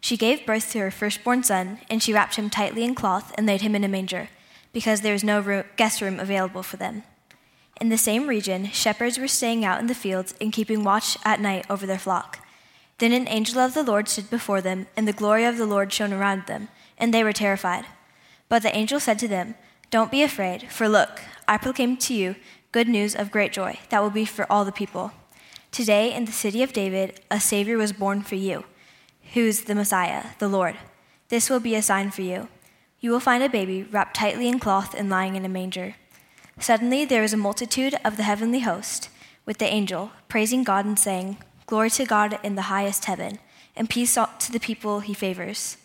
She 0.00 0.16
gave 0.16 0.46
birth 0.46 0.72
to 0.72 0.78
her 0.78 0.90
firstborn 0.90 1.42
son, 1.42 1.78
and 1.90 2.02
she 2.02 2.12
wrapped 2.12 2.36
him 2.36 2.50
tightly 2.50 2.84
in 2.84 2.94
cloth 2.94 3.32
and 3.36 3.46
laid 3.46 3.62
him 3.62 3.74
in 3.74 3.84
a 3.84 3.88
manger, 3.88 4.28
because 4.72 5.00
there 5.00 5.12
was 5.12 5.24
no 5.24 5.40
room, 5.40 5.64
guest 5.76 6.00
room 6.00 6.20
available 6.20 6.62
for 6.62 6.76
them. 6.76 7.02
In 7.80 7.90
the 7.90 7.98
same 7.98 8.26
region, 8.26 8.66
shepherds 8.66 9.18
were 9.18 9.28
staying 9.28 9.64
out 9.64 9.80
in 9.80 9.86
the 9.86 9.94
fields 9.94 10.34
and 10.40 10.52
keeping 10.52 10.82
watch 10.82 11.16
at 11.24 11.40
night 11.40 11.64
over 11.70 11.86
their 11.86 11.98
flock. 11.98 12.44
Then 12.98 13.12
an 13.12 13.28
angel 13.28 13.60
of 13.60 13.74
the 13.74 13.84
Lord 13.84 14.08
stood 14.08 14.30
before 14.30 14.60
them, 14.60 14.88
and 14.96 15.06
the 15.06 15.12
glory 15.12 15.44
of 15.44 15.56
the 15.56 15.66
Lord 15.66 15.92
shone 15.92 16.12
around 16.12 16.46
them, 16.46 16.68
and 16.96 17.14
they 17.14 17.22
were 17.22 17.32
terrified. 17.32 17.84
But 18.48 18.62
the 18.62 18.76
angel 18.76 18.98
said 18.98 19.18
to 19.20 19.28
them, 19.28 19.54
Don't 19.90 20.10
be 20.10 20.22
afraid, 20.22 20.70
for 20.70 20.88
look, 20.88 21.20
I 21.46 21.58
proclaim 21.58 21.96
to 21.98 22.14
you 22.14 22.34
good 22.72 22.88
news 22.88 23.14
of 23.14 23.30
great 23.30 23.52
joy 23.52 23.78
that 23.90 24.02
will 24.02 24.10
be 24.10 24.24
for 24.24 24.50
all 24.50 24.64
the 24.64 24.72
people. 24.72 25.12
Today, 25.70 26.12
in 26.12 26.24
the 26.24 26.32
city 26.32 26.62
of 26.62 26.72
David, 26.72 27.20
a 27.30 27.38
Savior 27.38 27.78
was 27.78 27.92
born 27.92 28.22
for 28.22 28.34
you, 28.34 28.64
who's 29.34 29.62
the 29.62 29.74
Messiah, 29.74 30.26
the 30.38 30.48
Lord. 30.48 30.76
This 31.28 31.50
will 31.50 31.60
be 31.60 31.74
a 31.74 31.82
sign 31.82 32.10
for 32.10 32.22
you. 32.22 32.48
You 33.00 33.10
will 33.10 33.20
find 33.20 33.42
a 33.42 33.48
baby 33.48 33.82
wrapped 33.82 34.16
tightly 34.16 34.48
in 34.48 34.58
cloth 34.58 34.94
and 34.94 35.08
lying 35.08 35.36
in 35.36 35.44
a 35.44 35.48
manger. 35.48 35.94
Suddenly, 36.58 37.04
there 37.04 37.22
was 37.22 37.32
a 37.32 37.36
multitude 37.36 37.94
of 38.04 38.16
the 38.16 38.24
heavenly 38.24 38.60
host 38.60 39.10
with 39.46 39.58
the 39.58 39.66
angel, 39.66 40.10
praising 40.28 40.64
God 40.64 40.84
and 40.84 40.98
saying, 40.98 41.38
Glory 41.66 41.90
to 41.90 42.04
God 42.04 42.38
in 42.42 42.54
the 42.54 42.62
highest 42.62 43.04
heaven, 43.04 43.38
and 43.76 43.88
peace 43.88 44.14
to 44.14 44.52
the 44.52 44.58
people 44.58 45.00
he 45.00 45.14
favors. 45.14 45.76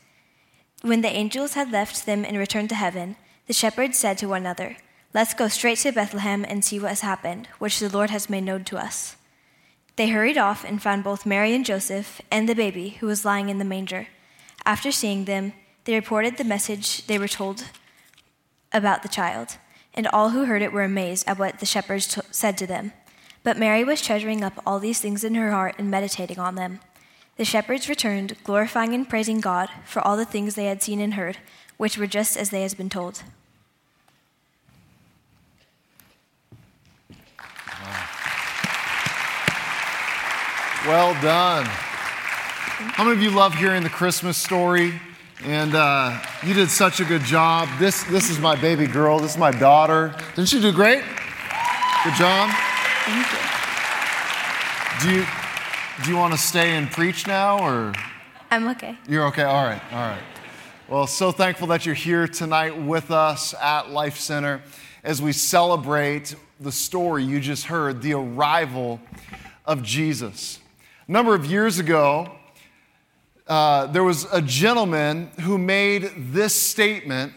When 0.81 1.01
the 1.01 1.09
angels 1.09 1.53
had 1.53 1.71
left 1.71 2.05
them 2.05 2.25
and 2.25 2.37
returned 2.37 2.69
to 2.69 2.75
heaven, 2.75 3.15
the 3.47 3.53
shepherds 3.53 3.97
said 3.97 4.17
to 4.17 4.27
one 4.27 4.41
another, 4.41 4.77
Let's 5.13 5.33
go 5.33 5.47
straight 5.47 5.77
to 5.79 5.91
Bethlehem 5.91 6.43
and 6.47 6.65
see 6.65 6.79
what 6.79 6.89
has 6.89 7.01
happened, 7.01 7.47
which 7.59 7.79
the 7.79 7.89
Lord 7.89 8.09
has 8.09 8.29
made 8.29 8.45
known 8.45 8.63
to 8.65 8.77
us. 8.77 9.15
They 9.95 10.09
hurried 10.09 10.37
off 10.37 10.63
and 10.63 10.81
found 10.81 11.03
both 11.03 11.25
Mary 11.25 11.53
and 11.53 11.65
Joseph 11.65 12.21
and 12.31 12.49
the 12.49 12.55
baby 12.55 12.97
who 12.99 13.07
was 13.07 13.25
lying 13.25 13.49
in 13.49 13.59
the 13.59 13.65
manger. 13.65 14.07
After 14.65 14.91
seeing 14.91 15.25
them, 15.25 15.53
they 15.85 15.93
reported 15.93 16.37
the 16.37 16.43
message 16.43 17.05
they 17.05 17.19
were 17.19 17.27
told 17.27 17.65
about 18.71 19.03
the 19.03 19.09
child, 19.09 19.57
and 19.93 20.07
all 20.07 20.29
who 20.29 20.45
heard 20.45 20.63
it 20.63 20.71
were 20.71 20.83
amazed 20.83 21.27
at 21.27 21.37
what 21.37 21.59
the 21.59 21.65
shepherds 21.65 22.07
t- 22.07 22.21
said 22.31 22.57
to 22.57 22.65
them. 22.65 22.91
But 23.43 23.59
Mary 23.59 23.83
was 23.83 24.01
treasuring 24.01 24.43
up 24.43 24.53
all 24.65 24.79
these 24.79 24.99
things 24.99 25.23
in 25.23 25.35
her 25.35 25.51
heart 25.51 25.75
and 25.77 25.91
meditating 25.91 26.39
on 26.39 26.55
them. 26.55 26.79
The 27.35 27.45
shepherds 27.45 27.89
returned, 27.89 28.37
glorifying 28.43 28.93
and 28.93 29.07
praising 29.07 29.41
God 29.41 29.69
for 29.85 30.01
all 30.01 30.17
the 30.17 30.25
things 30.25 30.55
they 30.55 30.65
had 30.65 30.81
seen 30.81 30.99
and 30.99 31.15
heard, 31.15 31.37
which 31.77 31.97
were 31.97 32.07
just 32.07 32.37
as 32.37 32.49
they 32.49 32.61
had 32.61 32.77
been 32.77 32.89
told. 32.89 33.23
Well 40.85 41.13
done. 41.21 41.63
How 41.65 43.05
many 43.05 43.15
of 43.15 43.23
you 43.23 43.29
love 43.29 43.53
hearing 43.55 43.83
the 43.83 43.89
Christmas 43.89 44.35
story? 44.35 44.99
And 45.45 45.75
uh, 45.75 46.19
you 46.45 46.53
did 46.53 46.69
such 46.69 46.99
a 46.99 47.05
good 47.05 47.21
job. 47.21 47.69
This, 47.79 48.03
this 48.03 48.29
is 48.29 48.37
my 48.37 48.57
baby 48.57 48.85
girl. 48.85 49.17
This 49.17 49.31
is 49.31 49.37
my 49.37 49.51
daughter. 49.51 50.13
Didn't 50.35 50.49
she 50.49 50.59
do 50.59 50.73
great? 50.73 51.01
Good 52.03 52.15
job. 52.15 52.49
Thank 53.05 53.31
you. 53.31 55.09
Do 55.09 55.19
you, 55.19 55.25
do 56.03 56.11
you 56.11 56.17
want 56.17 56.33
to 56.33 56.37
stay 56.37 56.71
and 56.71 56.91
preach 56.91 57.27
now, 57.27 57.65
or 57.65 57.93
I'm 58.51 58.67
okay. 58.71 58.97
you're 59.07 59.27
okay? 59.27 59.43
All 59.43 59.63
right, 59.63 59.81
all 59.93 60.09
right. 60.09 60.23
Well, 60.89 61.07
so 61.07 61.31
thankful 61.31 61.67
that 61.67 61.85
you're 61.85 61.95
here 61.95 62.27
tonight 62.27 62.77
with 62.77 63.09
us 63.09 63.53
at 63.53 63.89
Life 63.89 64.17
Center 64.17 64.61
as 65.01 65.21
we 65.21 65.31
celebrate 65.31 66.35
the 66.59 66.73
story 66.73 67.23
you 67.23 67.39
just 67.39 67.67
heard, 67.67 68.01
the 68.01 68.15
arrival 68.15 68.99
of 69.65 69.81
Jesus. 69.81 70.59
A 71.05 71.11
number 71.11 71.35
of 71.35 71.45
years 71.45 71.79
ago, 71.79 72.31
uh, 73.45 73.87
there 73.87 74.05
was 74.05 74.25
a 74.31 74.41
gentleman 74.41 75.29
who 75.41 75.57
made 75.57 76.09
this 76.31 76.55
statement 76.55 77.33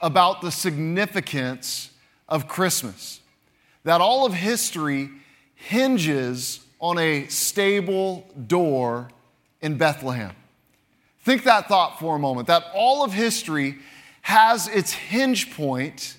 about 0.00 0.40
the 0.40 0.50
significance 0.50 1.90
of 2.28 2.48
Christmas 2.48 3.20
that 3.84 4.00
all 4.00 4.26
of 4.26 4.34
history 4.34 5.08
hinges 5.54 6.58
on 6.80 6.98
a 6.98 7.28
stable 7.28 8.28
door 8.48 9.08
in 9.60 9.78
Bethlehem. 9.78 10.34
Think 11.22 11.44
that 11.44 11.68
thought 11.68 12.00
for 12.00 12.16
a 12.16 12.18
moment 12.18 12.48
that 12.48 12.64
all 12.74 13.04
of 13.04 13.12
history 13.12 13.78
has 14.22 14.66
its 14.66 14.90
hinge 14.90 15.54
point 15.54 16.16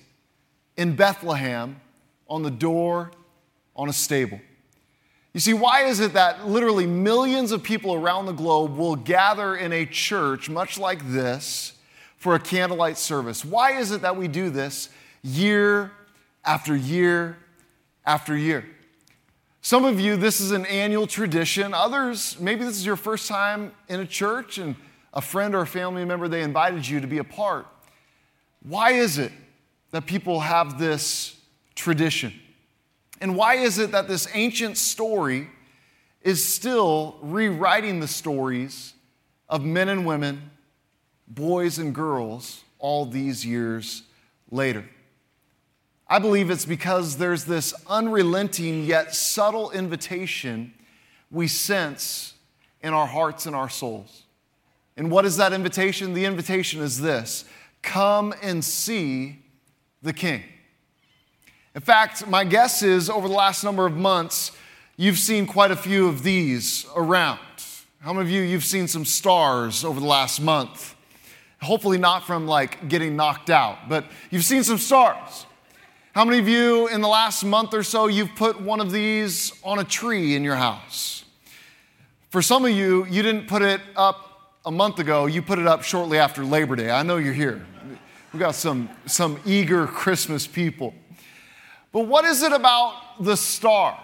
in 0.78 0.96
Bethlehem 0.96 1.82
on 2.30 2.42
the 2.42 2.50
door 2.50 3.10
on 3.76 3.90
a 3.90 3.92
stable. 3.92 4.40
You 5.38 5.40
see, 5.40 5.54
why 5.54 5.84
is 5.84 6.00
it 6.00 6.14
that 6.14 6.48
literally 6.48 6.84
millions 6.84 7.52
of 7.52 7.62
people 7.62 7.94
around 7.94 8.26
the 8.26 8.32
globe 8.32 8.76
will 8.76 8.96
gather 8.96 9.54
in 9.54 9.72
a 9.72 9.86
church 9.86 10.50
much 10.50 10.80
like 10.80 11.12
this 11.12 11.74
for 12.16 12.34
a 12.34 12.40
candlelight 12.40 12.98
service? 12.98 13.44
Why 13.44 13.78
is 13.78 13.92
it 13.92 14.02
that 14.02 14.16
we 14.16 14.26
do 14.26 14.50
this 14.50 14.88
year 15.22 15.92
after 16.44 16.74
year 16.74 17.36
after 18.04 18.36
year? 18.36 18.68
Some 19.62 19.84
of 19.84 20.00
you, 20.00 20.16
this 20.16 20.40
is 20.40 20.50
an 20.50 20.66
annual 20.66 21.06
tradition. 21.06 21.72
Others, 21.72 22.40
maybe 22.40 22.64
this 22.64 22.74
is 22.74 22.84
your 22.84 22.96
first 22.96 23.28
time 23.28 23.70
in 23.88 24.00
a 24.00 24.06
church 24.06 24.58
and 24.58 24.74
a 25.14 25.20
friend 25.20 25.54
or 25.54 25.60
a 25.60 25.66
family 25.68 26.04
member, 26.04 26.26
they 26.26 26.42
invited 26.42 26.88
you 26.88 26.98
to 26.98 27.06
be 27.06 27.18
a 27.18 27.24
part. 27.24 27.64
Why 28.64 28.94
is 28.94 29.18
it 29.18 29.30
that 29.92 30.04
people 30.04 30.40
have 30.40 30.80
this 30.80 31.36
tradition? 31.76 32.32
And 33.20 33.36
why 33.36 33.56
is 33.56 33.78
it 33.78 33.92
that 33.92 34.08
this 34.08 34.28
ancient 34.34 34.76
story 34.76 35.48
is 36.22 36.44
still 36.44 37.18
rewriting 37.22 38.00
the 38.00 38.08
stories 38.08 38.94
of 39.48 39.64
men 39.64 39.88
and 39.88 40.06
women, 40.06 40.50
boys 41.26 41.78
and 41.78 41.94
girls, 41.94 42.62
all 42.78 43.06
these 43.06 43.44
years 43.44 44.02
later? 44.50 44.84
I 46.06 46.18
believe 46.18 46.50
it's 46.50 46.64
because 46.64 47.16
there's 47.16 47.44
this 47.44 47.74
unrelenting 47.86 48.84
yet 48.84 49.14
subtle 49.14 49.70
invitation 49.70 50.72
we 51.30 51.48
sense 51.48 52.34
in 52.80 52.94
our 52.94 53.06
hearts 53.06 53.44
and 53.44 53.54
our 53.54 53.68
souls. 53.68 54.22
And 54.96 55.10
what 55.10 55.24
is 55.26 55.36
that 55.36 55.52
invitation? 55.52 56.14
The 56.14 56.24
invitation 56.24 56.80
is 56.80 57.00
this 57.00 57.44
come 57.82 58.34
and 58.42 58.64
see 58.64 59.42
the 60.02 60.12
King. 60.12 60.42
In 61.74 61.80
fact, 61.80 62.26
my 62.26 62.44
guess 62.44 62.82
is 62.82 63.10
over 63.10 63.28
the 63.28 63.34
last 63.34 63.62
number 63.62 63.86
of 63.86 63.94
months, 63.94 64.52
you've 64.96 65.18
seen 65.18 65.46
quite 65.46 65.70
a 65.70 65.76
few 65.76 66.08
of 66.08 66.22
these 66.22 66.86
around. 66.96 67.38
How 68.00 68.12
many 68.12 68.26
of 68.26 68.30
you, 68.30 68.42
you've 68.42 68.64
seen 68.64 68.88
some 68.88 69.04
stars 69.04 69.84
over 69.84 70.00
the 70.00 70.06
last 70.06 70.40
month? 70.40 70.94
Hopefully, 71.60 71.98
not 71.98 72.26
from 72.26 72.46
like 72.46 72.88
getting 72.88 73.16
knocked 73.16 73.50
out, 73.50 73.88
but 73.88 74.04
you've 74.30 74.44
seen 74.44 74.62
some 74.62 74.78
stars. 74.78 75.46
How 76.14 76.24
many 76.24 76.38
of 76.38 76.48
you 76.48 76.88
in 76.88 77.00
the 77.00 77.08
last 77.08 77.44
month 77.44 77.74
or 77.74 77.82
so, 77.82 78.06
you've 78.06 78.34
put 78.34 78.60
one 78.60 78.80
of 78.80 78.90
these 78.90 79.52
on 79.62 79.78
a 79.78 79.84
tree 79.84 80.34
in 80.34 80.42
your 80.42 80.56
house? 80.56 81.24
For 82.30 82.42
some 82.42 82.64
of 82.64 82.70
you, 82.70 83.06
you 83.06 83.22
didn't 83.22 83.48
put 83.48 83.62
it 83.62 83.80
up 83.96 84.56
a 84.64 84.70
month 84.70 84.98
ago, 84.98 85.26
you 85.26 85.42
put 85.42 85.58
it 85.58 85.66
up 85.66 85.82
shortly 85.82 86.18
after 86.18 86.44
Labor 86.44 86.76
Day. 86.76 86.90
I 86.90 87.02
know 87.02 87.16
you're 87.16 87.32
here. 87.32 87.64
We've 88.32 88.40
got 88.40 88.54
some, 88.54 88.90
some 89.06 89.40
eager 89.46 89.86
Christmas 89.86 90.46
people. 90.46 90.94
But 91.92 92.06
what 92.06 92.24
is 92.24 92.42
it 92.42 92.52
about 92.52 93.22
the 93.22 93.36
star? 93.36 93.98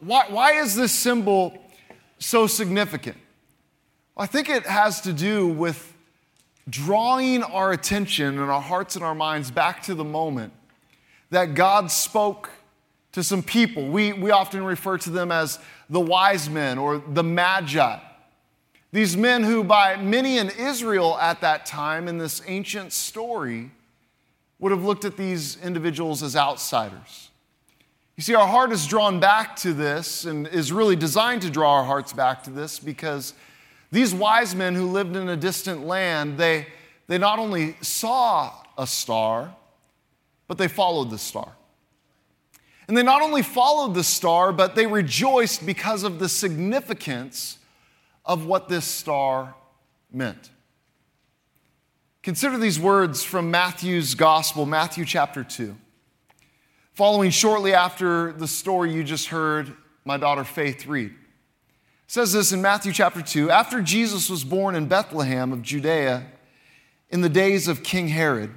Why, 0.00 0.26
why 0.28 0.52
is 0.52 0.74
this 0.74 0.92
symbol 0.92 1.56
so 2.18 2.46
significant? 2.46 3.16
I 4.16 4.26
think 4.26 4.48
it 4.48 4.66
has 4.66 5.00
to 5.02 5.12
do 5.12 5.48
with 5.48 5.94
drawing 6.68 7.42
our 7.42 7.72
attention 7.72 8.38
and 8.38 8.50
our 8.50 8.60
hearts 8.60 8.94
and 8.96 9.04
our 9.04 9.14
minds 9.14 9.50
back 9.50 9.82
to 9.84 9.94
the 9.94 10.04
moment 10.04 10.52
that 11.30 11.54
God 11.54 11.90
spoke 11.90 12.50
to 13.12 13.22
some 13.22 13.42
people. 13.42 13.88
We, 13.88 14.12
we 14.12 14.30
often 14.30 14.64
refer 14.64 14.98
to 14.98 15.10
them 15.10 15.32
as 15.32 15.58
the 15.88 16.00
wise 16.00 16.48
men 16.48 16.78
or 16.78 16.98
the 16.98 17.22
magi. 17.22 17.98
These 18.92 19.16
men 19.16 19.42
who, 19.42 19.64
by 19.64 19.96
many 19.96 20.38
in 20.38 20.50
Israel 20.50 21.16
at 21.18 21.40
that 21.40 21.64
time 21.64 22.08
in 22.08 22.18
this 22.18 22.42
ancient 22.46 22.92
story, 22.92 23.70
would 24.62 24.70
have 24.70 24.84
looked 24.84 25.04
at 25.04 25.16
these 25.16 25.60
individuals 25.60 26.22
as 26.22 26.36
outsiders. 26.36 27.30
You 28.16 28.22
see, 28.22 28.36
our 28.36 28.46
heart 28.46 28.70
is 28.70 28.86
drawn 28.86 29.18
back 29.18 29.56
to 29.56 29.72
this 29.72 30.24
and 30.24 30.46
is 30.46 30.70
really 30.70 30.94
designed 30.94 31.42
to 31.42 31.50
draw 31.50 31.78
our 31.78 31.84
hearts 31.84 32.12
back 32.12 32.44
to 32.44 32.50
this 32.50 32.78
because 32.78 33.34
These 33.92 34.14
wise 34.14 34.54
men 34.54 34.74
who 34.74 34.86
lived 34.86 35.16
in 35.16 35.28
a 35.28 35.36
distant 35.36 35.86
land, 35.86 36.38
they, 36.38 36.66
they 37.08 37.18
not 37.18 37.38
only 37.38 37.76
saw 37.82 38.50
a 38.78 38.86
star, 38.86 39.54
but 40.48 40.56
they 40.56 40.66
followed 40.66 41.10
the 41.10 41.18
star. 41.18 41.52
And 42.88 42.96
they 42.96 43.02
not 43.02 43.20
only 43.20 43.42
followed 43.42 43.94
the 43.94 44.02
star, 44.02 44.50
but 44.50 44.74
they 44.74 44.86
rejoiced 44.86 45.66
because 45.66 46.04
of 46.04 46.18
the 46.18 46.28
significance 46.28 47.58
of 48.24 48.46
what 48.46 48.70
this 48.70 48.86
star 48.86 49.54
meant. 50.10 50.50
Consider 52.22 52.56
these 52.56 52.78
words 52.78 53.24
from 53.24 53.50
Matthew's 53.50 54.14
Gospel, 54.14 54.64
Matthew 54.64 55.04
chapter 55.04 55.42
2. 55.42 55.76
Following 56.92 57.32
shortly 57.32 57.74
after 57.74 58.32
the 58.32 58.46
story 58.46 58.94
you 58.94 59.02
just 59.02 59.26
heard 59.26 59.72
my 60.04 60.18
daughter 60.18 60.44
Faith 60.44 60.86
read. 60.86 61.10
It 61.10 61.16
says 62.06 62.32
this 62.32 62.52
in 62.52 62.62
Matthew 62.62 62.92
chapter 62.92 63.22
2 63.22 63.50
After 63.50 63.82
Jesus 63.82 64.30
was 64.30 64.44
born 64.44 64.76
in 64.76 64.86
Bethlehem 64.86 65.52
of 65.52 65.62
Judea 65.62 66.24
in 67.10 67.22
the 67.22 67.28
days 67.28 67.66
of 67.66 67.82
King 67.82 68.06
Herod, 68.06 68.52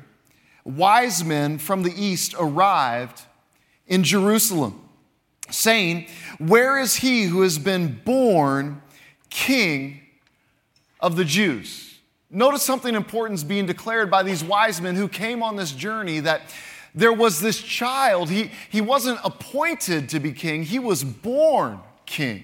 wise 0.64 1.24
men 1.24 1.58
from 1.58 1.82
the 1.82 1.94
east 2.00 2.36
arrived 2.38 3.24
in 3.88 4.04
Jerusalem, 4.04 4.80
saying, 5.50 6.06
Where 6.38 6.78
is 6.78 6.98
he 6.98 7.24
who 7.24 7.42
has 7.42 7.58
been 7.58 8.00
born 8.06 8.84
king 9.32 10.02
of 11.00 11.16
the 11.16 11.26
Jews? 11.26 11.94
Notice 12.36 12.64
something 12.64 12.96
important 12.96 13.40
is 13.40 13.46
being 13.46 13.66
declared 13.66 14.12
by 14.12 14.22
these 14.22 14.44
wise 14.44 14.82
men 14.82 14.96
who 14.96 15.08
came 15.08 15.42
on 15.42 15.56
this 15.56 15.72
journey 15.72 16.20
that 16.20 16.42
there 16.94 17.14
was 17.14 17.40
this 17.40 17.58
child. 17.58 18.30
He, 18.30 18.52
he 18.70 18.82
wasn't 18.82 19.20
appointed 19.24 20.10
to 20.10 20.20
be 20.20 20.34
king, 20.34 20.64
he 20.64 20.78
was 20.78 21.02
born 21.02 21.80
king 22.06 22.44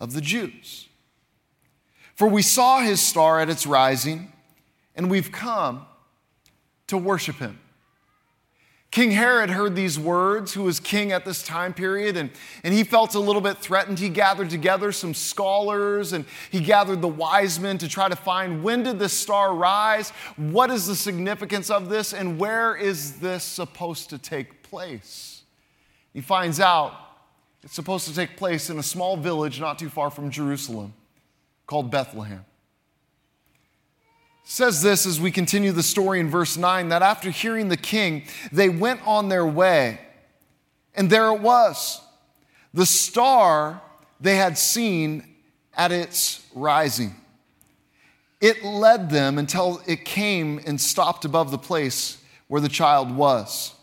of 0.00 0.14
the 0.14 0.20
Jews. 0.20 0.88
For 2.16 2.26
we 2.26 2.42
saw 2.42 2.80
his 2.80 3.00
star 3.00 3.38
at 3.38 3.48
its 3.48 3.68
rising, 3.68 4.32
and 4.96 5.08
we've 5.08 5.30
come 5.30 5.86
to 6.88 6.98
worship 6.98 7.36
him. 7.36 7.60
King 8.90 9.12
Herod 9.12 9.50
heard 9.50 9.76
these 9.76 10.00
words, 10.00 10.52
who 10.52 10.64
was 10.64 10.80
king 10.80 11.12
at 11.12 11.24
this 11.24 11.44
time 11.44 11.72
period, 11.72 12.16
and, 12.16 12.28
and 12.64 12.74
he 12.74 12.82
felt 12.82 13.14
a 13.14 13.20
little 13.20 13.40
bit 13.40 13.58
threatened. 13.58 14.00
He 14.00 14.08
gathered 14.08 14.50
together 14.50 14.90
some 14.90 15.14
scholars 15.14 16.12
and 16.12 16.24
he 16.50 16.58
gathered 16.58 17.00
the 17.00 17.08
wise 17.08 17.60
men 17.60 17.78
to 17.78 17.88
try 17.88 18.08
to 18.08 18.16
find 18.16 18.64
when 18.64 18.82
did 18.82 18.98
this 18.98 19.12
star 19.12 19.54
rise? 19.54 20.10
What 20.36 20.72
is 20.72 20.88
the 20.88 20.96
significance 20.96 21.70
of 21.70 21.88
this? 21.88 22.12
And 22.12 22.36
where 22.36 22.74
is 22.74 23.20
this 23.20 23.44
supposed 23.44 24.10
to 24.10 24.18
take 24.18 24.64
place? 24.64 25.42
He 26.12 26.20
finds 26.20 26.58
out 26.58 26.92
it's 27.62 27.74
supposed 27.74 28.08
to 28.08 28.14
take 28.14 28.36
place 28.36 28.70
in 28.70 28.78
a 28.78 28.82
small 28.82 29.16
village 29.16 29.60
not 29.60 29.78
too 29.78 29.88
far 29.88 30.10
from 30.10 30.30
Jerusalem 30.30 30.94
called 31.66 31.92
Bethlehem 31.92 32.44
says 34.44 34.82
this 34.82 35.06
as 35.06 35.20
we 35.20 35.30
continue 35.30 35.72
the 35.72 35.82
story 35.82 36.20
in 36.20 36.28
verse 36.28 36.56
9 36.56 36.88
that 36.88 37.02
after 37.02 37.30
hearing 37.30 37.68
the 37.68 37.76
king, 37.76 38.24
they 38.50 38.68
went 38.68 39.00
on 39.06 39.28
their 39.28 39.46
way. 39.46 40.00
And 40.94 41.08
there 41.08 41.32
it 41.32 41.40
was, 41.40 42.00
the 42.74 42.86
star 42.86 43.80
they 44.20 44.36
had 44.36 44.58
seen 44.58 45.24
at 45.74 45.92
its 45.92 46.44
rising. 46.54 47.14
It 48.40 48.64
led 48.64 49.10
them 49.10 49.38
until 49.38 49.82
it 49.86 50.04
came 50.04 50.60
and 50.66 50.80
stopped 50.80 51.24
above 51.24 51.50
the 51.50 51.58
place 51.58 52.18
where 52.48 52.60
the 52.60 52.68
child 52.68 53.14
was. 53.14 53.74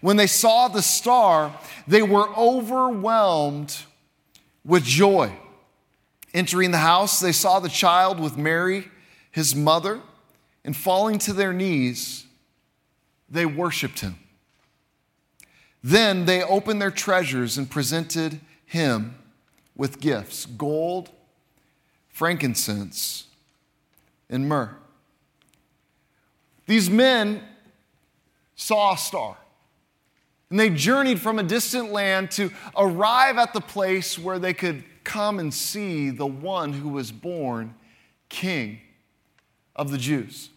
When 0.00 0.16
they 0.16 0.26
saw 0.26 0.68
the 0.68 0.82
star, 0.82 1.58
they 1.86 2.02
were 2.02 2.28
overwhelmed 2.36 3.76
with 4.64 4.84
joy. 4.84 5.32
Entering 6.32 6.70
the 6.70 6.78
house, 6.78 7.18
they 7.20 7.32
saw 7.32 7.58
the 7.58 7.68
child 7.68 8.20
with 8.20 8.38
Mary 8.38 8.88
his 9.30 9.54
mother, 9.54 10.00
and 10.64 10.76
falling 10.76 11.18
to 11.18 11.32
their 11.32 11.52
knees, 11.52 12.26
they 13.28 13.46
worshiped 13.46 14.00
him. 14.00 14.16
Then 15.82 16.26
they 16.26 16.42
opened 16.42 16.82
their 16.82 16.90
treasures 16.90 17.56
and 17.56 17.70
presented 17.70 18.40
him 18.66 19.14
with 19.76 20.00
gifts 20.00 20.44
gold, 20.44 21.10
frankincense, 22.08 23.26
and 24.28 24.48
myrrh. 24.48 24.76
These 26.66 26.90
men 26.90 27.42
saw 28.56 28.94
a 28.94 28.98
star. 28.98 29.36
And 30.50 30.58
they 30.58 30.68
journeyed 30.68 31.20
from 31.20 31.38
a 31.38 31.42
distant 31.44 31.92
land 31.92 32.32
to 32.32 32.50
arrive 32.76 33.38
at 33.38 33.54
the 33.54 33.60
place 33.60 34.18
where 34.18 34.38
they 34.38 34.52
could 34.52 34.84
come 35.04 35.38
and 35.38 35.54
see 35.54 36.10
the 36.10 36.26
one 36.26 36.72
who 36.72 36.88
was 36.90 37.12
born 37.12 37.74
king 38.28 38.80
of 39.80 39.90
the 39.90 39.96
Jews. 39.96 40.50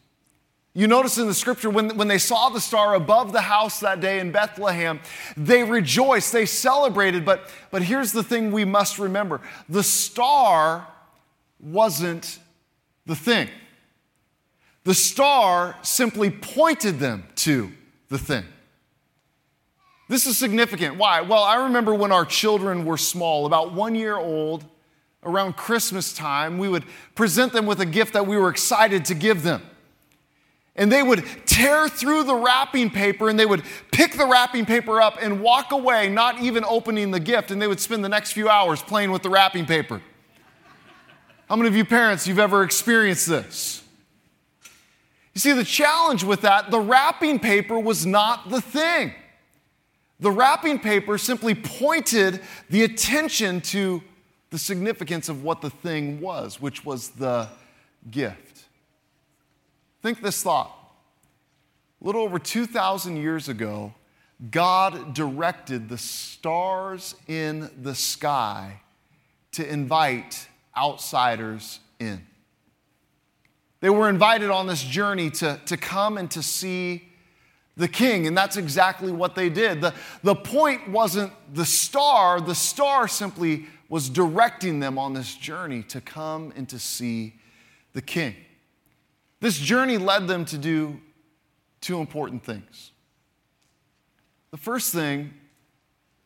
You 0.74 0.86
notice 0.86 1.18
in 1.18 1.28
the 1.28 1.34
scripture 1.34 1.70
when, 1.70 1.96
when 1.96 2.10
they 2.10 2.18
saw 2.18 2.50
the 2.50 2.60
star 2.60 2.94
above 2.94 3.32
the 3.32 3.42
house 3.42 3.80
that 3.80 4.02
day 4.02 4.20
in 4.20 4.34
Bethlehem, 4.34 5.00
they 5.38 5.64
rejoiced, 5.64 6.34
they 6.34 6.46
celebrated. 6.46 7.24
But, 7.24 7.50
but 7.72 7.84
here's 7.84 8.12
the 8.12 8.22
thing 8.22 8.52
we 8.52 8.66
must 8.66 9.00
remember 9.00 9.40
the 9.70 9.82
star 9.82 10.86
wasn't 11.62 12.40
the 13.06 13.16
thing, 13.16 13.48
the 14.84 14.94
star 14.94 15.78
simply 15.84 16.30
pointed 16.30 17.00
them 17.00 17.24
to 17.36 17.72
the 18.10 18.18
thing. 18.18 18.44
This 20.10 20.26
is 20.26 20.38
significant. 20.38 20.98
Why? 20.98 21.22
Well, 21.22 21.44
I 21.44 21.64
remember 21.64 21.96
when 21.96 22.12
our 22.12 22.26
children 22.26 22.84
were 22.84 22.98
small, 22.98 23.46
about 23.46 23.74
one 23.74 23.96
year 23.96 24.18
old, 24.18 24.66
around 25.26 25.56
Christmas 25.56 26.14
time, 26.14 26.58
we 26.58 26.68
would 26.68 26.84
present 27.16 27.54
them 27.54 27.66
with 27.66 27.80
a 27.80 27.86
gift 27.86 28.14
that 28.14 28.28
we 28.28 28.38
were 28.38 28.50
excited 28.50 29.06
to 29.06 29.14
give 29.14 29.44
them. 29.44 29.62
And 30.76 30.92
they 30.92 31.04
would 31.04 31.24
tear 31.46 31.88
through 31.88 32.24
the 32.24 32.36
wrapping 32.36 32.90
paper 32.90 33.30
and 33.30 33.40
they 33.40 33.46
would 33.46 33.64
pick 33.92 34.18
the 34.18 34.26
wrapping 34.26 34.66
paper 34.66 35.00
up 35.00 35.18
and 35.22 35.42
walk 35.42 35.72
away, 35.72 36.10
not 36.10 36.42
even 36.42 36.64
opening 36.66 37.12
the 37.12 37.20
gift. 37.20 37.52
And 37.52 37.62
they 37.62 37.68
would 37.68 37.80
spend 37.80 38.04
the 38.04 38.10
next 38.10 38.32
few 38.32 38.50
hours 38.50 38.82
playing 38.82 39.12
with 39.12 39.22
the 39.22 39.30
wrapping 39.30 39.66
paper. 39.66 40.02
How 41.48 41.56
many 41.56 41.68
of 41.68 41.76
you 41.76 41.86
parents, 41.86 42.28
you've 42.28 42.40
ever 42.40 42.64
experienced 42.64 43.28
this? 43.28 43.84
You 45.36 45.42
see, 45.42 45.52
the 45.52 45.64
challenge 45.64 46.24
with 46.24 46.42
that, 46.42 46.72
the 46.72 46.80
wrapping 46.80 47.40
paper 47.40 47.78
was 47.78 48.06
not 48.06 48.50
the 48.50 48.62
thing. 48.62 49.14
The 50.20 50.32
wrapping 50.32 50.80
paper 50.80 51.18
simply 51.18 51.54
pointed 51.54 52.42
the 52.70 52.84
attention 52.84 53.62
to 53.62 54.02
the 54.54 54.60
significance 54.60 55.30
of 55.30 55.44
what 55.44 55.62
the 55.62 55.70
thing 55.72 56.22
was, 56.22 56.62
which 56.62 56.86
was 56.86 57.10
the 57.10 57.48
gift. 58.12 58.66
Think 60.04 60.22
this 60.22 60.44
thought. 60.44 60.72
A 62.00 62.06
little 62.06 62.22
over 62.22 62.38
2,000 62.38 63.18
years 63.18 63.50
ago, 63.50 63.96
God 64.52 65.16
directed 65.16 65.90
the 65.90 65.98
stars 65.98 67.16
in 67.28 67.68
the 67.82 67.96
sky 67.96 68.82
to 69.54 69.68
invite 69.68 70.48
outsiders 70.78 71.80
in. 71.98 72.22
They 73.80 73.90
were 73.90 74.08
invited 74.08 74.52
on 74.52 74.68
this 74.68 74.84
journey 74.84 75.32
to, 75.32 75.60
to 75.66 75.78
come 75.78 76.20
and 76.20 76.30
to 76.30 76.44
see 76.44 77.10
the 77.76 77.88
king, 77.88 78.28
and 78.28 78.38
that's 78.38 78.58
exactly 78.58 79.12
what 79.12 79.34
they 79.34 79.50
did. 79.50 79.82
The, 79.82 79.96
the 80.22 80.36
point 80.36 80.90
wasn't 80.90 81.34
the 81.52 81.66
star, 81.66 82.40
the 82.40 82.54
star 82.54 83.08
simply 83.08 83.66
was 83.94 84.10
directing 84.10 84.80
them 84.80 84.98
on 84.98 85.14
this 85.14 85.36
journey 85.36 85.84
to 85.84 86.02
come 86.02 86.52
and 86.56 86.68
to 86.68 86.80
see 86.80 87.36
the 87.94 88.02
king. 88.02 88.36
This 89.40 89.60
journey 89.60 90.00
led 90.00 90.28
them 90.28 90.46
to 90.46 90.58
do 90.58 91.00
two 91.80 92.00
important 92.00 92.44
things. 92.44 92.90
The 94.50 94.58
first 94.58 94.92
thing 94.92 95.32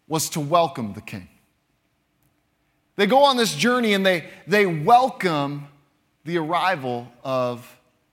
was 0.08 0.30
to 0.30 0.40
welcome 0.40 0.94
the 0.94 1.02
king. 1.02 1.28
They 2.96 3.06
go 3.06 3.26
on 3.26 3.36
this 3.36 3.54
journey 3.54 3.94
and 3.94 4.06
they, 4.06 4.30
they 4.48 4.66
welcome 4.66 5.68
the 6.24 6.38
arrival 6.38 7.10
of 7.22 7.70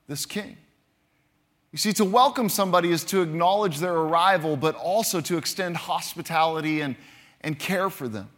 this 0.08 0.26
king. 0.26 0.56
You 1.70 1.78
see, 1.78 1.92
to 1.92 2.04
welcome 2.04 2.48
somebody 2.48 2.90
is 2.90 3.04
to 3.04 3.22
acknowledge 3.22 3.78
their 3.78 3.94
arrival, 3.94 4.56
but 4.56 4.74
also 4.74 5.20
to 5.20 5.36
extend 5.36 5.76
hospitality 5.76 6.80
and, 6.80 6.96
and 7.40 7.56
care 7.56 7.88
for 7.88 8.08
them. 8.08 8.30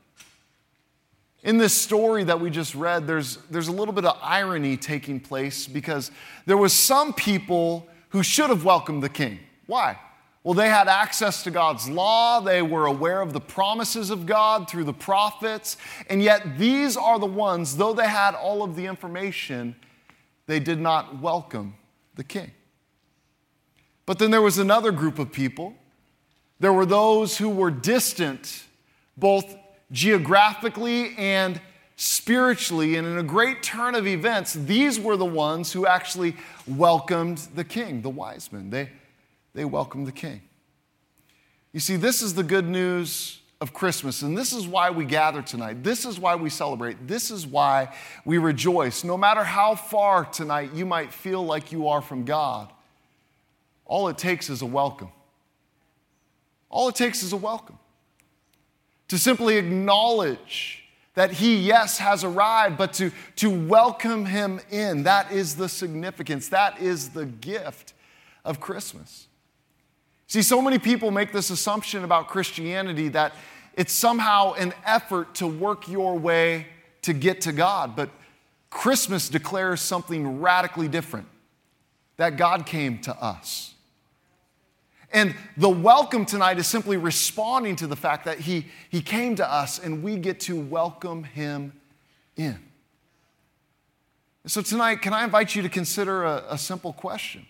In 1.46 1.58
this 1.58 1.72
story 1.72 2.24
that 2.24 2.40
we 2.40 2.50
just 2.50 2.74
read, 2.74 3.06
there's, 3.06 3.36
there's 3.50 3.68
a 3.68 3.72
little 3.72 3.94
bit 3.94 4.04
of 4.04 4.18
irony 4.20 4.76
taking 4.76 5.20
place 5.20 5.68
because 5.68 6.10
there 6.44 6.56
was 6.56 6.72
some 6.72 7.12
people 7.12 7.86
who 8.08 8.24
should 8.24 8.50
have 8.50 8.64
welcomed 8.64 9.00
the 9.00 9.08
king. 9.08 9.38
Why? 9.66 9.96
Well, 10.42 10.54
they 10.54 10.68
had 10.68 10.88
access 10.88 11.44
to 11.44 11.52
God's 11.52 11.88
law, 11.88 12.40
they 12.40 12.62
were 12.62 12.86
aware 12.86 13.20
of 13.20 13.32
the 13.32 13.40
promises 13.40 14.10
of 14.10 14.26
God 14.26 14.68
through 14.68 14.82
the 14.84 14.92
prophets, 14.92 15.76
and 16.10 16.20
yet 16.20 16.58
these 16.58 16.96
are 16.96 17.20
the 17.20 17.26
ones, 17.26 17.76
though 17.76 17.94
they 17.94 18.08
had 18.08 18.34
all 18.34 18.64
of 18.64 18.74
the 18.74 18.86
information, 18.86 19.76
they 20.48 20.58
did 20.58 20.80
not 20.80 21.20
welcome 21.20 21.76
the 22.16 22.24
king. 22.24 22.50
But 24.04 24.18
then 24.18 24.32
there 24.32 24.42
was 24.42 24.58
another 24.58 24.90
group 24.90 25.20
of 25.20 25.30
people. 25.30 25.74
There 26.58 26.72
were 26.72 26.86
those 26.86 27.38
who 27.38 27.50
were 27.50 27.70
distant, 27.70 28.64
both 29.16 29.56
geographically 29.90 31.16
and 31.16 31.61
spiritually 31.97 32.97
and 32.97 33.07
in 33.07 33.19
a 33.19 33.23
great 33.23 33.62
turn 33.62 33.95
of 33.95 34.07
events, 34.07 34.52
these 34.52 35.00
were 35.00 35.16
the 35.16 35.25
ones 35.25 35.73
who 35.73 35.87
actually 35.87 36.37
welcomed 36.66 37.38
the 37.55 37.64
king, 37.64 38.02
the 38.02 38.11
wise 38.11 38.52
men. 38.52 38.71
They, 38.71 38.90
they 39.55 39.64
welcomed 39.64 40.07
the 40.07 40.12
king. 40.12 40.43
You 41.73 41.81
see, 41.81 41.97
this 41.97 42.23
is 42.23 42.35
the 42.35 42.43
good 42.43 42.69
news 42.69 43.40
of 43.61 43.73
Christmas, 43.73 44.21
and 44.21 44.37
this 44.37 44.52
is 44.52 44.66
why 44.66 44.90
we 44.90 45.07
gather 45.07 45.40
tonight. 45.40 45.83
This 45.83 46.05
is 46.05 46.19
why 46.19 46.37
we 46.37 46.50
celebrate. 46.50 47.09
This 47.09 47.31
is 47.31 47.47
why 47.47 47.95
we 48.26 48.37
rejoice. 48.37 49.02
No 49.02 49.16
matter 49.16 49.43
how 49.43 49.75
far 49.75 50.26
tonight 50.26 50.75
you 50.75 50.85
might 50.85 51.12
feel 51.12 51.45
like 51.45 51.73
you 51.73 51.88
are 51.88 52.02
from 52.02 52.25
God, 52.25 52.71
all 53.87 54.09
it 54.09 54.19
takes 54.19 54.50
is 54.50 54.61
a 54.61 54.66
welcome. 54.66 55.11
All 56.69 56.88
it 56.88 56.95
takes 56.95 57.23
is 57.23 57.33
a 57.33 57.37
welcome. 57.37 57.78
To 59.08 59.18
simply 59.18 59.56
acknowledge 59.56 60.84
that 61.14 61.32
he, 61.32 61.56
yes, 61.56 61.98
has 61.98 62.25
arrived, 62.25 62.76
but 62.76 62.92
to, 62.94 63.10
to 63.36 63.48
welcome 63.50 64.26
him 64.26 64.60
in. 64.70 65.04
That 65.04 65.32
is 65.32 65.56
the 65.56 65.68
significance, 65.68 66.48
that 66.50 66.80
is 66.80 67.10
the 67.10 67.26
gift 67.26 67.94
of 68.44 68.60
Christmas. 68.60 69.26
See, 70.26 70.42
so 70.42 70.60
many 70.60 70.78
people 70.78 71.10
make 71.10 71.32
this 71.32 71.50
assumption 71.50 72.04
about 72.04 72.28
Christianity 72.28 73.08
that 73.08 73.32
it's 73.75 73.92
somehow 73.92 74.54
an 74.54 74.75
effort 74.84 75.34
to 75.36 75.46
work 75.46 75.88
your 75.88 76.18
way 76.18 76.66
to 77.02 77.12
get 77.12 77.42
to 77.42 77.52
God, 77.52 77.94
but 77.94 78.10
Christmas 78.68 79.28
declares 79.28 79.80
something 79.80 80.40
radically 80.40 80.88
different 80.88 81.28
that 82.16 82.36
God 82.36 82.66
came 82.66 82.98
to 83.00 83.14
us. 83.14 83.75
And 85.12 85.34
the 85.56 85.68
welcome 85.68 86.26
tonight 86.26 86.58
is 86.58 86.66
simply 86.66 86.96
responding 86.96 87.76
to 87.76 87.86
the 87.86 87.96
fact 87.96 88.25
that 88.25 88.40
he, 88.40 88.66
he 88.90 89.00
came 89.00 89.36
to 89.36 89.50
us 89.50 89.78
and 89.78 90.02
we 90.02 90.16
get 90.16 90.40
to 90.40 90.58
welcome 90.58 91.25
him 91.25 91.72
in. 92.36 92.58
So, 94.46 94.62
tonight, 94.62 95.02
can 95.02 95.12
I 95.12 95.25
invite 95.25 95.54
you 95.56 95.62
to 95.62 95.68
consider 95.68 96.25
a, 96.25 96.44
a 96.50 96.58
simple 96.58 96.92
question? 96.92 97.46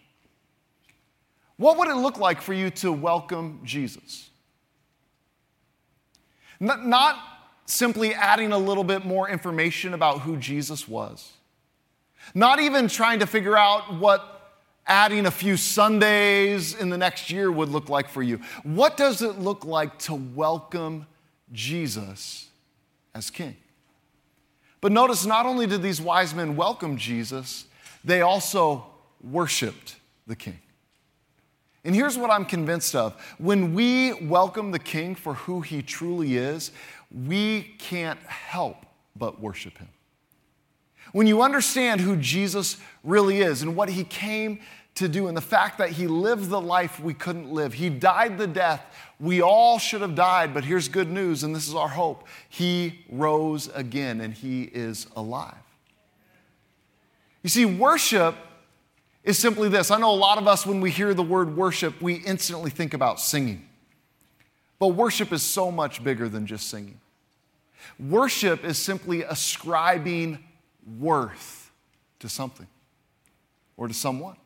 What 1.57 1.79
would 1.79 1.89
it 1.89 1.97
look 1.97 2.19
like 2.19 2.41
for 2.41 2.55
you 2.55 2.71
to 2.71 2.93
welcome 2.93 3.61
Jesus? 3.65 4.31
Not, 6.61 6.87
not 6.87 7.19
simply 7.67 8.15
adding 8.15 8.53
a 8.53 8.59
little 8.59 8.85
bit 8.85 9.05
more 9.05 9.29
information 9.29 9.95
about 9.95 10.21
who 10.21 10.37
Jesus 10.37 10.89
was, 10.89 11.33
not 12.35 12.61
even 12.61 12.89
trying 12.89 13.19
to 13.21 13.27
figure 13.27 13.57
out 13.57 13.95
what 13.99 14.36
adding 14.87 15.27
a 15.27 15.31
few 15.31 15.57
Sundays 15.57 16.75
in 16.75 16.91
the 16.91 16.99
next 16.99 17.31
year 17.31 17.51
would 17.51 17.69
look 17.69 17.89
like 17.89 18.09
for 18.09 18.23
you. 18.23 18.41
What 18.63 18.97
does 18.97 19.23
it 19.23 19.39
look 19.39 19.65
like 19.65 19.99
to 20.01 20.15
welcome 20.15 21.07
Jesus 21.53 22.49
as 23.15 23.31
King? 23.31 23.57
But 24.81 24.93
notice 24.93 25.27
not 25.27 25.47
only 25.47 25.67
did 25.67 25.83
these 25.83 26.01
wise 26.01 26.35
men 26.35 26.57
welcome 26.57 26.97
Jesus, 26.97 27.67
they 28.05 28.21
also 28.21 28.87
worshiped 29.23 29.97
the 30.27 30.37
King. 30.37 30.61
And 31.85 31.95
here's 31.95 32.19
what 32.19 32.31
I'm 32.31 32.45
convinced 32.45 32.95
of 32.95 33.15
when 33.39 33.75
we 33.75 34.13
welcome 34.13 34.73
the 34.73 34.79
King 34.79 35.15
for 35.15 35.35
who 35.35 35.61
he 35.61 35.83
truly 35.83 36.37
is, 36.37 36.73
we 37.11 37.75
can't 37.79 38.19
help 38.21 38.85
but 39.15 39.41
worship 39.41 39.79
him. 39.79 39.89
When 41.17 41.27
you 41.27 41.41
understand 41.41 42.03
who 42.03 42.15
Jesus 42.15 42.77
really 43.03 43.39
is 43.39 43.63
and 43.63 43.75
what 43.75 43.89
he 43.89 44.05
came 44.05 44.61
to 44.97 45.09
do, 45.09 45.29
and 45.29 45.35
the 45.35 45.41
fact 45.41 45.79
that 45.79 45.89
he 45.89 46.07
lived 46.07 46.51
the 46.51 46.61
life 46.61 47.01
we 47.01 47.15
couldn't 47.15 47.51
live, 47.51 47.73
he 47.73 47.89
died 47.89 48.37
the 48.37 48.47
death 48.47 48.83
we 49.19 49.41
all 49.41 49.79
should 49.79 50.03
have 50.03 50.15
died, 50.15 50.53
but 50.53 50.63
here's 50.63 50.89
good 50.89 51.11
news, 51.11 51.43
and 51.43 51.57
this 51.57 51.67
is 51.67 51.75
our 51.75 51.89
hope. 51.89 52.29
He 52.51 53.07
rose 53.09 53.69
again, 53.69 54.21
and 54.21 54.35
he 54.35 54.65
is 54.65 55.07
alive. 55.17 55.55
You 57.43 57.49
see, 57.49 57.65
worship 57.65 58.35
is 59.25 59.39
simply 59.39 59.71
this. 59.71 59.91
I 59.91 59.99
know 59.99 60.11
a 60.11 60.15
lot 60.15 60.37
of 60.37 60.47
us, 60.47 60.67
when 60.67 60.83
we 60.83 60.91
hear 60.91 61.15
the 61.15 61.23
word 61.23 61.57
worship, 61.57 62.03
we 62.03 62.17
instantly 62.17 62.69
think 62.69 62.93
about 62.93 63.21
singing. 63.21 63.67
But 64.79 64.89
worship 64.89 65.33
is 65.33 65.43
so 65.43 65.71
much 65.71 66.05
bigger 66.05 66.29
than 66.29 66.45
just 66.47 66.69
singing. 66.69 67.01
Worship 67.99 68.67
is 68.67 68.77
simply 68.77 69.23
ascribing 69.23 70.41
worth 70.99 71.71
to 72.21 72.29
something 72.29 72.67
or 73.77 73.89
to 73.89 73.95
someone. 73.95 74.37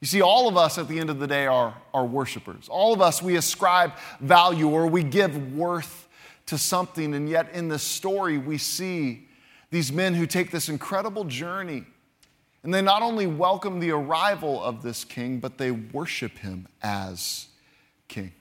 You 0.00 0.06
see, 0.06 0.20
all 0.20 0.48
of 0.48 0.56
us 0.56 0.78
at 0.78 0.88
the 0.88 0.98
end 0.98 1.10
of 1.10 1.20
the 1.20 1.28
day 1.28 1.46
are, 1.46 1.80
are 1.94 2.04
worshipers. 2.04 2.68
All 2.68 2.92
of 2.92 3.00
us, 3.00 3.22
we 3.22 3.36
ascribe 3.36 3.92
value 4.20 4.68
or 4.68 4.88
we 4.88 5.04
give 5.04 5.54
worth 5.54 6.08
to 6.46 6.58
something. 6.58 7.14
And 7.14 7.28
yet, 7.28 7.52
in 7.52 7.68
this 7.68 7.84
story, 7.84 8.36
we 8.36 8.58
see 8.58 9.28
these 9.70 9.92
men 9.92 10.14
who 10.14 10.26
take 10.26 10.50
this 10.50 10.68
incredible 10.68 11.24
journey. 11.24 11.84
And 12.64 12.74
they 12.74 12.82
not 12.82 13.02
only 13.02 13.26
welcome 13.26 13.78
the 13.78 13.92
arrival 13.92 14.62
of 14.62 14.82
this 14.82 15.04
king, 15.04 15.38
but 15.38 15.58
they 15.58 15.70
worship 15.70 16.38
him 16.38 16.66
as 16.82 17.46
king. 18.08 18.32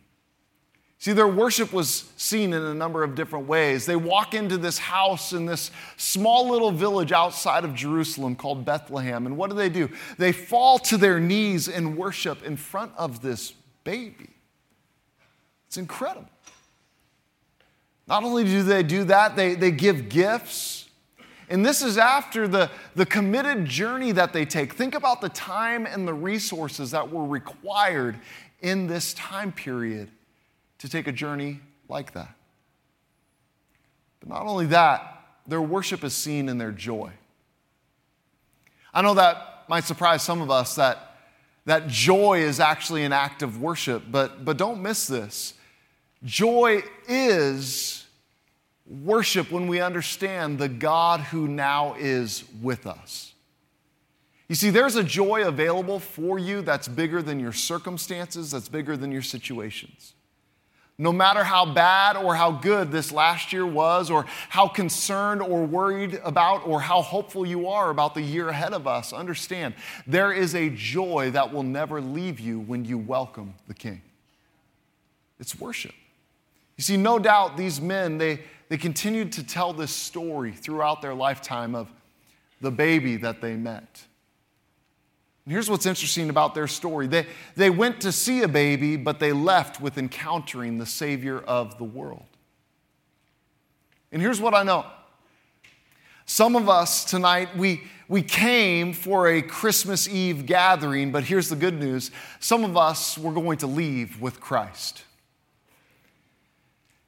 See, 1.01 1.13
their 1.13 1.27
worship 1.27 1.74
was 1.74 2.12
seen 2.15 2.53
in 2.53 2.62
a 2.62 2.75
number 2.75 3.03
of 3.03 3.15
different 3.15 3.48
ways. 3.48 3.88
They 3.88 3.96
walk 3.96 4.36
into 4.36 4.55
this 4.55 4.77
house 4.77 5.34
in 5.34 5.48
this 5.48 5.72
small 5.98 6.48
little 6.48 6.70
village 6.70 7.12
outside 7.12 7.65
of 7.65 7.74
Jerusalem 7.74 8.36
called 8.36 8.65
Bethlehem. 8.65 9.25
And 9.25 9.36
what 9.36 9.50
do 9.50 9.55
they 9.55 9.67
do? 9.67 9.89
They 10.20 10.31
fall 10.31 10.77
to 10.77 10.98
their 10.98 11.20
knees 11.20 11.67
and 11.67 11.98
worship 11.98 12.43
in 12.43 12.55
front 12.55 12.91
of 12.98 13.24
this 13.24 13.51
baby. 13.84 14.29
It's 15.65 15.77
incredible. 15.77 16.29
Not 18.05 18.24
only 18.24 18.43
do 18.43 18.62
they 18.62 18.84
do 18.84 19.03
that, 19.05 19.36
they, 19.36 19.55
they 19.55 19.72
give 19.72 20.08
gifts. 20.08 20.88
And 21.50 21.65
this 21.65 21.81
is 21.81 21.98
after 21.98 22.48
the, 22.48 22.70
the 22.93 23.08
committed 23.08 23.65
journey 23.65 24.12
that 24.12 24.34
they 24.34 24.46
take. 24.46 24.74
Think 24.74 24.93
about 24.93 25.20
the 25.20 25.29
time 25.29 25.88
and 25.88 26.08
the 26.08 26.13
resources 26.13 26.91
that 26.91 27.10
were 27.10 27.25
required 27.25 28.20
in 28.62 28.86
this 28.86 29.15
time 29.15 29.51
period 29.51 30.12
to 30.81 30.89
take 30.89 31.07
a 31.07 31.11
journey 31.11 31.59
like 31.88 32.13
that. 32.13 32.33
But 34.19 34.29
not 34.29 34.47
only 34.47 34.65
that, 34.67 35.25
their 35.45 35.61
worship 35.61 36.03
is 36.03 36.15
seen 36.15 36.50
in 36.50 36.57
their 36.57 36.71
joy. 36.71 37.11
I 38.91 39.03
know 39.03 39.13
that 39.13 39.65
might 39.69 39.83
surprise 39.83 40.23
some 40.23 40.41
of 40.41 40.50
us 40.50 40.75
that, 40.75 41.17
that 41.65 41.88
joy 41.88 42.39
is 42.39 42.59
actually 42.59 43.03
an 43.03 43.13
act 43.13 43.43
of 43.43 43.61
worship, 43.61 44.03
but, 44.09 44.43
but 44.43 44.57
don't 44.57 44.81
miss 44.81 45.05
this. 45.05 45.53
Joy 46.23 46.81
is 47.07 48.05
worship 48.88 49.51
when 49.51 49.67
we 49.67 49.81
understand 49.81 50.57
the 50.57 50.67
God 50.67 51.19
who 51.19 51.47
now 51.47 51.95
is 52.00 52.43
with 52.61 52.88
us. 52.88 53.33
You 54.50 54.55
see, 54.55 54.71
there's 54.71 54.95
a 54.95 55.03
joy 55.03 55.47
available 55.47 56.00
for 56.00 56.39
you 56.39 56.61
that's 56.63 56.88
bigger 56.88 57.21
than 57.21 57.39
your 57.39 57.53
circumstances, 57.53 58.51
that's 58.51 58.67
bigger 58.67 58.97
than 58.97 59.11
your 59.11 59.21
situations. 59.21 60.13
No 60.98 61.12
matter 61.12 61.43
how 61.43 61.65
bad 61.65 62.15
or 62.15 62.36
how 62.36 62.51
good 62.51 62.91
this 62.91 63.12
last 63.12 63.51
year 63.51 63.65
was, 63.65 64.12
or 64.12 64.25
how 64.50 64.67
concerned 64.67 65.41
or 65.41 65.65
worried 65.65 66.19
about, 66.24 66.67
or 66.67 66.79
how 66.81 67.01
hopeful 67.01 67.45
you 67.45 67.67
are 67.67 67.89
about 67.89 68.13
the 68.13 68.21
year 68.21 68.50
ahead 68.50 68.74
of 68.74 68.86
us, 68.86 69.12
understand 69.12 69.74
there 70.05 70.31
is 70.31 70.53
a 70.53 70.69
joy 70.69 71.31
that 71.31 71.51
will 71.51 71.63
never 71.63 72.01
leave 72.01 72.39
you 72.39 72.60
when 72.60 72.86
you 72.86 72.98
welcome 72.98 73.55
the 73.67 73.74
King. 73.74 74.01
It's 75.39 75.60
worship. 75.60 75.93
You 76.77 76.83
see, 76.83 76.98
no 76.98 77.17
doubt 77.17 77.57
these 77.57 77.81
men, 77.81 78.17
they, 78.17 78.41
they 78.69 78.77
continued 78.77 79.31
to 79.33 79.43
tell 79.43 79.74
this 79.74 79.91
story 79.91 80.51
throughout 80.51 81.01
their 81.01 81.15
lifetime 81.15 81.74
of 81.74 81.91
the 82.60 82.71
baby 82.71 83.17
that 83.17 83.41
they 83.41 83.55
met 83.55 84.05
and 85.45 85.51
here's 85.51 85.69
what's 85.69 85.88
interesting 85.88 86.29
about 86.29 86.53
their 86.53 86.67
story 86.67 87.07
they, 87.07 87.25
they 87.55 87.69
went 87.69 88.01
to 88.01 88.12
see 88.12 88.43
a 88.43 88.48
baby, 88.48 88.95
but 88.95 89.19
they 89.19 89.33
left 89.33 89.81
with 89.81 89.98
encountering 89.98 90.77
the 90.77 90.86
Savior 90.86 91.39
of 91.39 91.77
the 91.77 91.83
world. 91.83 92.25
And 94.12 94.21
here's 94.21 94.41
what 94.41 94.53
I 94.53 94.63
know 94.63 94.86
some 96.25 96.55
of 96.55 96.69
us 96.69 97.03
tonight, 97.03 97.57
we, 97.57 97.81
we 98.07 98.21
came 98.21 98.93
for 98.93 99.27
a 99.27 99.41
Christmas 99.41 100.07
Eve 100.07 100.45
gathering, 100.45 101.12
but 101.12 101.24
here's 101.24 101.50
the 101.50 101.55
good 101.55 101.79
news 101.79 102.12
some 102.39 102.63
of 102.63 102.77
us 102.77 103.17
were 103.17 103.33
going 103.33 103.57
to 103.57 103.67
leave 103.67 104.21
with 104.21 104.39
Christ. 104.39 105.03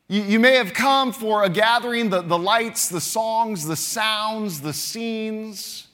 You, 0.10 0.24
you 0.24 0.40
may 0.40 0.56
have 0.56 0.74
come 0.74 1.14
for 1.14 1.44
a 1.44 1.50
gathering, 1.50 2.10
the, 2.10 2.22
the 2.22 2.38
lights, 2.38 2.90
the 2.90 3.00
songs, 3.00 3.66
the 3.66 3.76
sounds, 3.76 4.62
the 4.62 4.74
scenes, 4.74 5.88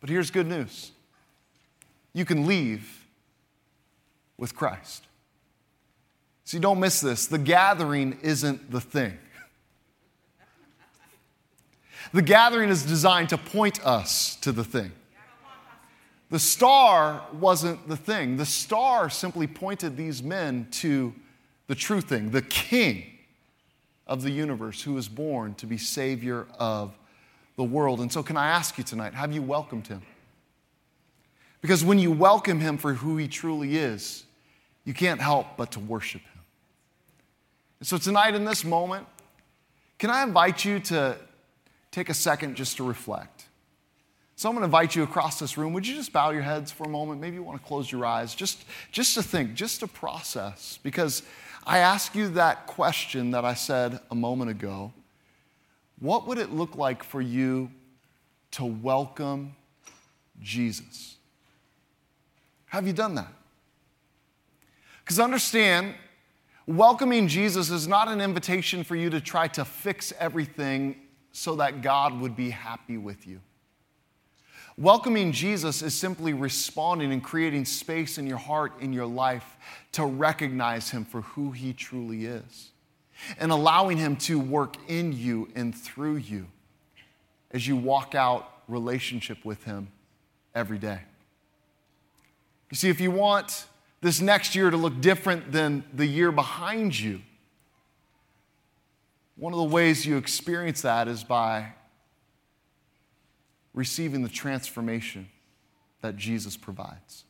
but 0.00 0.08
here's 0.08 0.30
good 0.30 0.46
news 0.46 0.92
you 2.12 2.24
can 2.24 2.46
leave 2.46 3.06
with 4.36 4.54
Christ. 4.54 5.06
See, 6.44 6.58
don't 6.58 6.80
miss 6.80 7.00
this. 7.00 7.26
The 7.26 7.38
gathering 7.38 8.18
isn't 8.22 8.70
the 8.70 8.80
thing. 8.80 9.16
The 12.12 12.22
gathering 12.22 12.70
is 12.70 12.84
designed 12.84 13.28
to 13.28 13.38
point 13.38 13.84
us 13.86 14.34
to 14.36 14.50
the 14.50 14.64
thing. 14.64 14.90
The 16.30 16.38
star 16.38 17.24
wasn't 17.32 17.88
the 17.88 17.96
thing. 17.96 18.36
The 18.36 18.46
star 18.46 19.10
simply 19.10 19.46
pointed 19.46 19.96
these 19.96 20.22
men 20.22 20.68
to 20.72 21.12
the 21.66 21.74
true 21.74 22.00
thing, 22.00 22.30
the 22.30 22.42
king 22.42 23.04
of 24.06 24.22
the 24.22 24.30
universe 24.30 24.82
who 24.82 24.94
was 24.94 25.08
born 25.08 25.54
to 25.54 25.66
be 25.66 25.78
Savior 25.78 26.46
of 26.58 26.98
the 27.56 27.64
world. 27.64 28.00
And 28.00 28.10
so, 28.12 28.22
can 28.22 28.36
I 28.36 28.48
ask 28.48 28.76
you 28.76 28.82
tonight, 28.82 29.14
have 29.14 29.32
you 29.32 29.42
welcomed 29.42 29.86
him? 29.86 30.02
Because 31.60 31.84
when 31.84 31.98
you 31.98 32.10
welcome 32.10 32.60
him 32.60 32.78
for 32.78 32.94
who 32.94 33.16
he 33.16 33.28
truly 33.28 33.76
is, 33.76 34.24
you 34.84 34.94
can't 34.94 35.20
help 35.20 35.56
but 35.56 35.72
to 35.72 35.80
worship 35.80 36.22
him. 36.22 36.42
And 37.78 37.86
so, 37.86 37.98
tonight 37.98 38.34
in 38.34 38.44
this 38.44 38.64
moment, 38.64 39.06
can 39.98 40.10
I 40.10 40.22
invite 40.22 40.64
you 40.64 40.80
to 40.80 41.16
take 41.90 42.08
a 42.08 42.14
second 42.14 42.56
just 42.56 42.76
to 42.78 42.84
reflect? 42.84 43.46
So 44.40 44.48
I'm 44.48 44.54
going 44.54 44.62
to 44.62 44.64
invite 44.64 44.96
you 44.96 45.02
across 45.02 45.38
this 45.38 45.58
room. 45.58 45.74
Would 45.74 45.86
you 45.86 45.94
just 45.94 46.14
bow 46.14 46.30
your 46.30 46.40
heads 46.40 46.72
for 46.72 46.84
a 46.84 46.88
moment? 46.88 47.20
Maybe 47.20 47.36
you 47.36 47.42
want 47.42 47.60
to 47.60 47.66
close 47.66 47.92
your 47.92 48.06
eyes, 48.06 48.34
just, 48.34 48.64
just 48.90 49.12
to 49.12 49.22
think, 49.22 49.52
just 49.52 49.80
to 49.80 49.86
process. 49.86 50.78
Because 50.82 51.22
I 51.66 51.80
ask 51.80 52.14
you 52.14 52.30
that 52.30 52.66
question 52.66 53.32
that 53.32 53.44
I 53.44 53.52
said 53.52 54.00
a 54.10 54.14
moment 54.14 54.50
ago. 54.50 54.94
What 55.98 56.26
would 56.26 56.38
it 56.38 56.50
look 56.50 56.74
like 56.74 57.02
for 57.02 57.20
you 57.20 57.70
to 58.52 58.64
welcome 58.64 59.56
Jesus? 60.40 61.16
Have 62.70 62.86
you 62.86 62.92
done 62.92 63.16
that? 63.16 63.32
Because 65.00 65.18
understand, 65.18 65.94
welcoming 66.66 67.26
Jesus 67.26 67.68
is 67.70 67.88
not 67.88 68.06
an 68.06 68.20
invitation 68.20 68.84
for 68.84 68.94
you 68.94 69.10
to 69.10 69.20
try 69.20 69.48
to 69.48 69.64
fix 69.64 70.12
everything 70.20 70.96
so 71.32 71.56
that 71.56 71.82
God 71.82 72.20
would 72.20 72.36
be 72.36 72.50
happy 72.50 72.96
with 72.96 73.26
you. 73.26 73.40
Welcoming 74.78 75.32
Jesus 75.32 75.82
is 75.82 75.94
simply 75.94 76.32
responding 76.32 77.12
and 77.12 77.22
creating 77.22 77.64
space 77.64 78.18
in 78.18 78.26
your 78.26 78.38
heart, 78.38 78.80
in 78.80 78.92
your 78.92 79.06
life, 79.06 79.56
to 79.92 80.06
recognize 80.06 80.90
Him 80.90 81.04
for 81.04 81.22
who 81.22 81.50
He 81.50 81.72
truly 81.72 82.26
is 82.26 82.70
and 83.40 83.50
allowing 83.50 83.98
Him 83.98 84.14
to 84.16 84.38
work 84.38 84.76
in 84.88 85.12
you 85.12 85.48
and 85.56 85.74
through 85.74 86.16
you 86.16 86.46
as 87.50 87.66
you 87.66 87.74
walk 87.76 88.14
out 88.14 88.48
relationship 88.68 89.44
with 89.44 89.64
Him 89.64 89.88
every 90.54 90.78
day. 90.78 91.00
You 92.70 92.76
see, 92.76 92.88
if 92.88 93.00
you 93.00 93.10
want 93.10 93.66
this 94.00 94.20
next 94.20 94.54
year 94.54 94.70
to 94.70 94.76
look 94.76 95.00
different 95.00 95.52
than 95.52 95.84
the 95.92 96.06
year 96.06 96.32
behind 96.32 96.98
you, 96.98 97.20
one 99.36 99.52
of 99.52 99.58
the 99.58 99.64
ways 99.64 100.06
you 100.06 100.16
experience 100.16 100.82
that 100.82 101.08
is 101.08 101.24
by 101.24 101.72
receiving 103.74 104.22
the 104.22 104.28
transformation 104.28 105.28
that 106.02 106.16
Jesus 106.16 106.56
provides. 106.56 107.24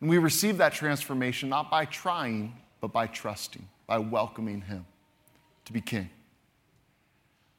And 0.00 0.08
we 0.08 0.18
receive 0.18 0.58
that 0.58 0.72
transformation 0.72 1.48
not 1.48 1.70
by 1.70 1.84
trying, 1.84 2.56
but 2.80 2.92
by 2.92 3.06
trusting, 3.06 3.68
by 3.86 3.98
welcoming 3.98 4.60
Him 4.62 4.86
to 5.64 5.72
be 5.72 5.80
King. 5.80 6.08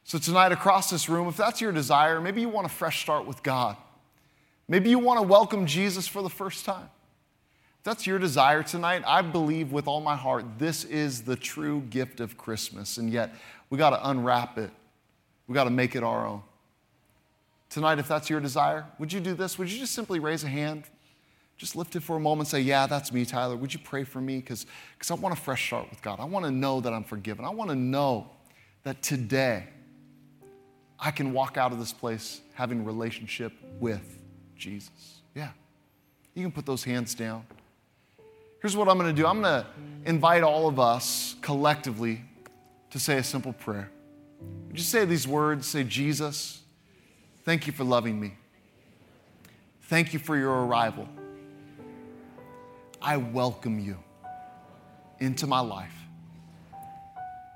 So, 0.06 0.18
tonight, 0.18 0.51
across 0.51 0.89
this 0.89 1.10
room, 1.10 1.28
if 1.28 1.38
that's 1.38 1.62
your 1.62 1.72
desire, 1.72 2.20
maybe 2.20 2.42
you 2.42 2.50
want 2.50 2.66
a 2.66 2.70
fresh 2.70 3.01
start 3.01 3.25
with 3.25 3.44
God. 3.44 3.78
Maybe 4.69 4.91
you 4.91 4.99
want 4.99 5.19
to 5.19 5.27
welcome 5.27 5.65
Jesus 5.65 6.07
for 6.07 6.21
the 6.21 6.29
first 6.29 6.63
time. 6.63 6.89
If 7.79 7.83
that's 7.83 8.05
your 8.05 8.19
desire 8.19 8.61
tonight, 8.61 9.01
I 9.05 9.23
believe 9.23 9.71
with 9.71 9.88
all 9.88 9.99
my 9.99 10.15
heart 10.15 10.45
this 10.59 10.83
is 10.83 11.23
the 11.23 11.35
true 11.35 11.81
gift 11.89 12.19
of 12.19 12.38
Christmas. 12.38 12.97
And 12.97 13.09
yet, 13.09 13.33
we 13.71 13.79
got 13.79 13.89
to 13.89 14.09
unwrap 14.09 14.59
it, 14.59 14.69
we 15.47 15.55
got 15.55 15.63
to 15.63 15.71
make 15.71 15.95
it 15.95 16.03
our 16.03 16.25
own. 16.25 16.43
Tonight, 17.71 17.97
if 17.97 18.07
that's 18.07 18.29
your 18.29 18.39
desire, 18.39 18.85
would 18.99 19.11
you 19.11 19.19
do 19.19 19.33
this? 19.33 19.57
Would 19.57 19.71
you 19.71 19.79
just 19.79 19.93
simply 19.93 20.19
raise 20.19 20.43
a 20.43 20.47
hand? 20.47 20.83
Just 21.57 21.75
lift 21.75 21.95
it 21.95 22.01
for 22.01 22.15
a 22.15 22.19
moment 22.19 22.41
and 22.41 22.47
say, 22.47 22.61
Yeah, 22.61 22.85
that's 22.85 23.11
me, 23.11 23.25
Tyler. 23.25 23.55
Would 23.55 23.73
you 23.73 23.79
pray 23.83 24.03
for 24.03 24.21
me? 24.21 24.38
Because 24.38 24.65
I 25.09 25.15
want 25.15 25.38
a 25.38 25.41
fresh 25.41 25.65
start 25.65 25.89
with 25.89 26.01
God. 26.03 26.19
I 26.19 26.25
want 26.25 26.45
to 26.45 26.51
know 26.51 26.79
that 26.79 26.93
I'm 26.93 27.03
forgiven. 27.03 27.43
I 27.43 27.49
want 27.49 27.71
to 27.71 27.75
know 27.75 28.29
that 28.83 29.01
today 29.01 29.65
I 30.99 31.09
can 31.09 31.33
walk 31.33 31.57
out 31.57 31.71
of 31.71 31.79
this 31.79 31.91
place 31.91 32.41
having 32.53 32.85
relationship 32.85 33.51
with 33.79 34.18
Jesus. 34.60 35.22
Yeah. 35.34 35.50
You 36.36 36.43
can 36.43 36.52
put 36.52 36.65
those 36.65 36.84
hands 36.84 37.15
down. 37.15 37.45
Here's 38.62 38.76
what 38.76 38.89
I'm 38.89 38.98
going 38.98 39.13
to 39.13 39.19
do 39.19 39.26
I'm 39.26 39.41
going 39.41 39.63
to 39.63 39.67
invite 40.06 40.43
all 40.43 40.67
of 40.67 40.80
us 40.80 41.36
collectively 41.41 42.22
to 42.91 43.00
say 43.00 43.17
a 43.17 43.24
simple 43.24 43.54
prayer. 43.54 43.89
Just 44.74 44.89
say 44.89 45.06
these 45.06 45.28
words 45.28 45.67
say, 45.67 45.84
Jesus, 45.84 46.60
Thank 47.50 47.65
you 47.65 47.74
for 47.74 47.84
loving 47.84 48.19
me. 48.19 48.34
Thank 49.84 50.13
you 50.13 50.19
for 50.19 50.38
your 50.38 50.65
arrival. 50.65 51.10
I 53.02 53.17
welcome 53.17 53.80
you 53.80 53.98
into 55.19 55.48
my 55.48 55.60
life. 55.60 55.95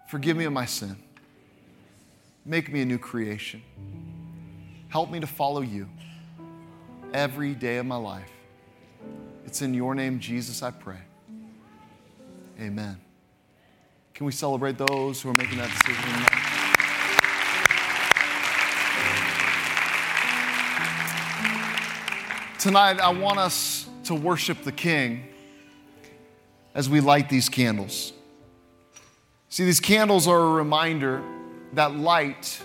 Forgive 0.08 0.36
me 0.36 0.46
of 0.46 0.54
my 0.54 0.66
sin. 0.66 0.96
Make 2.44 2.74
me 2.74 2.82
a 2.82 2.86
new 2.86 2.98
creation. 2.98 3.62
Help 4.89 5.12
me 5.12 5.20
to 5.20 5.28
follow 5.28 5.62
you 5.62 5.88
every 7.13 7.54
day 7.54 7.78
of 7.78 7.86
my 7.86 7.95
life. 7.95 8.32
It's 9.45 9.62
in 9.62 9.73
your 9.73 9.93
name, 9.93 10.19
Jesus, 10.19 10.63
I 10.63 10.71
pray. 10.71 10.97
Amen. 12.60 12.99
Can 14.13 14.26
we 14.26 14.32
celebrate 14.32 14.78
those 14.78 15.21
who 15.21 15.30
are 15.30 15.34
making 15.34 15.58
that 15.58 15.69
decision? 15.69 16.43
Tonight, 22.60 22.99
I 23.02 23.10
want 23.10 23.39
us 23.39 23.88
to 24.06 24.15
worship 24.15 24.63
the 24.63 24.71
King 24.71 25.28
as 26.73 26.89
we 26.89 27.02
light 27.02 27.30
these 27.30 27.49
candles. 27.49 28.13
See, 29.49 29.65
these 29.65 29.80
candles 29.80 30.28
are 30.28 30.39
a 30.39 30.52
reminder 30.52 31.21
that 31.73 31.95
light 31.95 32.62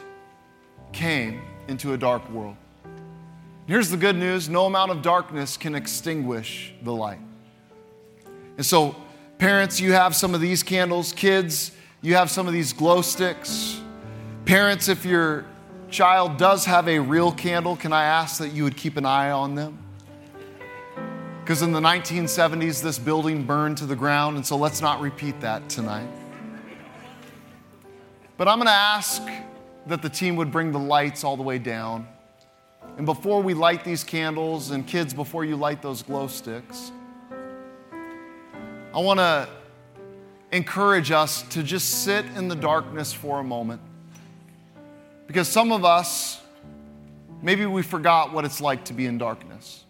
came 0.93 1.43
into 1.67 1.93
a 1.95 1.99
dark 1.99 2.31
world. 2.31 2.57
Here's 3.69 3.91
the 3.91 3.99
good 3.99 4.17
news 4.17 4.49
no 4.49 4.65
amount 4.65 4.93
of 4.93 5.03
darkness 5.03 5.59
can 5.59 5.75
extinguish 5.75 6.73
the 6.83 6.91
light. 6.91 7.21
And 8.57 8.65
so, 8.65 8.97
parents, 9.37 9.79
you 9.79 9.93
have 9.93 10.17
some 10.17 10.35
of 10.35 10.41
these 10.41 10.63
candles. 10.63 11.13
Kids, 11.13 11.73
you 12.01 12.15
have 12.15 12.31
some 12.31 12.47
of 12.47 12.55
these 12.55 12.73
glow 12.73 13.03
sticks. 13.03 13.79
Parents, 14.47 14.89
if 14.89 15.05
your 15.05 15.45
child 15.91 16.39
does 16.39 16.65
have 16.65 16.89
a 16.89 16.99
real 16.99 17.31
candle, 17.31 17.77
can 17.77 17.93
I 17.93 18.05
ask 18.05 18.39
that 18.39 18.55
you 18.55 18.65
would 18.65 18.75
keep 18.75 18.97
an 18.97 19.05
eye 19.05 19.33
on 19.33 19.55
them? 19.55 19.79
Because 21.43 21.61
in 21.61 21.73
the 21.73 21.81
1970s, 21.81 22.83
this 22.83 22.99
building 22.99 23.45
burned 23.45 23.77
to 23.79 23.87
the 23.87 23.97
ground, 23.97 24.37
and 24.37 24.47
so 24.47 24.57
let's 24.57 24.81
not 24.81 25.03
repeat 25.03 25.43
that 25.43 25.69
tonight. 25.69 26.09
But 28.39 28.49
I'm 28.49 28.57
going 28.57 28.67
to 28.67 28.73
ask 28.73 29.23
that 29.89 30.01
the 30.01 30.09
team 30.09 30.37
would 30.37 30.51
bring 30.51 30.73
the 30.73 30.79
lights 30.79 31.23
all 31.23 31.37
the 31.37 31.43
way 31.43 31.59
down. 31.59 32.09
And 32.99 33.07
before 33.07 33.41
we 33.41 33.55
light 33.55 33.85
these 33.85 34.03
candles, 34.03 34.73
and 34.73 34.85
kids, 34.85 35.15
before 35.15 35.45
you 35.45 35.55
light 35.55 35.81
those 35.81 36.03
glow 36.03 36.27
sticks, 36.27 36.91
I 38.93 38.99
want 38.99 39.21
to 39.21 39.49
encourage 40.51 41.13
us 41.13 41.43
to 41.51 41.63
just 41.63 42.03
sit 42.03 42.25
in 42.35 42.49
the 42.49 42.57
darkness 42.57 43.13
for 43.13 43.39
a 43.39 43.45
moment. 43.45 43.81
Because 45.29 45.47
some 45.47 45.71
of 45.71 45.85
us, 45.85 46.41
maybe 47.41 47.67
we 47.67 47.83
forgot 47.83 48.33
what 48.33 48.45
it's 48.45 48.61
like 48.61 48.85
to 48.87 48.93
be 48.93 49.07
in 49.07 49.17
darkness. 49.17 49.85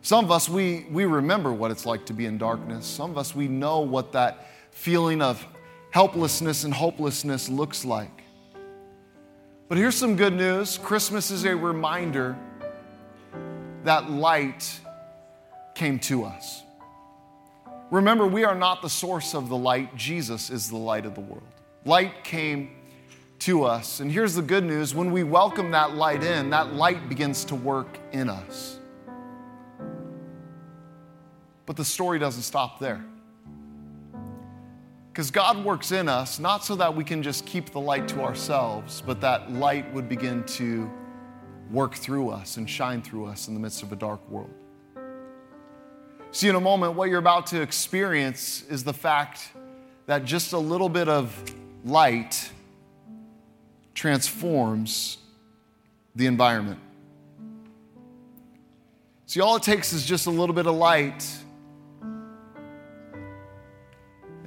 Some 0.00 0.24
of 0.24 0.30
us, 0.30 0.48
we, 0.48 0.86
we 0.90 1.04
remember 1.04 1.52
what 1.52 1.70
it's 1.70 1.84
like 1.84 2.06
to 2.06 2.14
be 2.14 2.24
in 2.24 2.38
darkness. 2.38 2.86
Some 2.86 3.10
of 3.10 3.18
us, 3.18 3.34
we 3.34 3.46
know 3.46 3.80
what 3.80 4.12
that 4.12 4.46
feeling 4.70 5.20
of 5.20 5.46
helplessness 5.90 6.64
and 6.64 6.72
hopelessness 6.72 7.50
looks 7.50 7.84
like. 7.84 8.17
But 9.68 9.76
here's 9.76 9.96
some 9.96 10.16
good 10.16 10.32
news 10.32 10.78
Christmas 10.78 11.30
is 11.30 11.44
a 11.44 11.54
reminder 11.54 12.36
that 13.84 14.10
light 14.10 14.80
came 15.74 15.98
to 16.00 16.24
us. 16.24 16.62
Remember, 17.90 18.26
we 18.26 18.44
are 18.44 18.54
not 18.54 18.80
the 18.80 18.88
source 18.88 19.34
of 19.34 19.48
the 19.48 19.56
light, 19.56 19.94
Jesus 19.94 20.48
is 20.50 20.70
the 20.70 20.76
light 20.76 21.04
of 21.04 21.14
the 21.14 21.20
world. 21.20 21.42
Light 21.84 22.24
came 22.24 22.70
to 23.40 23.64
us. 23.64 24.00
And 24.00 24.10
here's 24.10 24.34
the 24.34 24.42
good 24.42 24.64
news 24.64 24.94
when 24.94 25.12
we 25.12 25.22
welcome 25.22 25.70
that 25.72 25.94
light 25.94 26.22
in, 26.22 26.50
that 26.50 26.74
light 26.74 27.08
begins 27.08 27.44
to 27.46 27.54
work 27.54 27.98
in 28.12 28.28
us. 28.30 28.78
But 31.66 31.76
the 31.76 31.84
story 31.84 32.18
doesn't 32.18 32.42
stop 32.42 32.80
there. 32.80 33.04
Because 35.18 35.32
God 35.32 35.64
works 35.64 35.90
in 35.90 36.08
us 36.08 36.38
not 36.38 36.64
so 36.64 36.76
that 36.76 36.94
we 36.94 37.02
can 37.02 37.24
just 37.24 37.44
keep 37.44 37.70
the 37.70 37.80
light 37.80 38.06
to 38.06 38.20
ourselves, 38.20 39.02
but 39.04 39.20
that 39.20 39.50
light 39.50 39.92
would 39.92 40.08
begin 40.08 40.44
to 40.44 40.88
work 41.72 41.96
through 41.96 42.30
us 42.30 42.56
and 42.56 42.70
shine 42.70 43.02
through 43.02 43.26
us 43.26 43.48
in 43.48 43.54
the 43.54 43.58
midst 43.58 43.82
of 43.82 43.90
a 43.90 43.96
dark 43.96 44.20
world. 44.30 44.54
See, 46.30 46.46
in 46.48 46.54
a 46.54 46.60
moment, 46.60 46.94
what 46.94 47.08
you're 47.08 47.18
about 47.18 47.48
to 47.48 47.60
experience 47.60 48.62
is 48.70 48.84
the 48.84 48.92
fact 48.92 49.50
that 50.06 50.24
just 50.24 50.52
a 50.52 50.58
little 50.58 50.88
bit 50.88 51.08
of 51.08 51.34
light 51.84 52.52
transforms 53.94 55.18
the 56.14 56.26
environment. 56.26 56.78
See, 59.26 59.40
all 59.40 59.56
it 59.56 59.64
takes 59.64 59.92
is 59.92 60.06
just 60.06 60.28
a 60.28 60.30
little 60.30 60.54
bit 60.54 60.68
of 60.68 60.76
light 60.76 61.28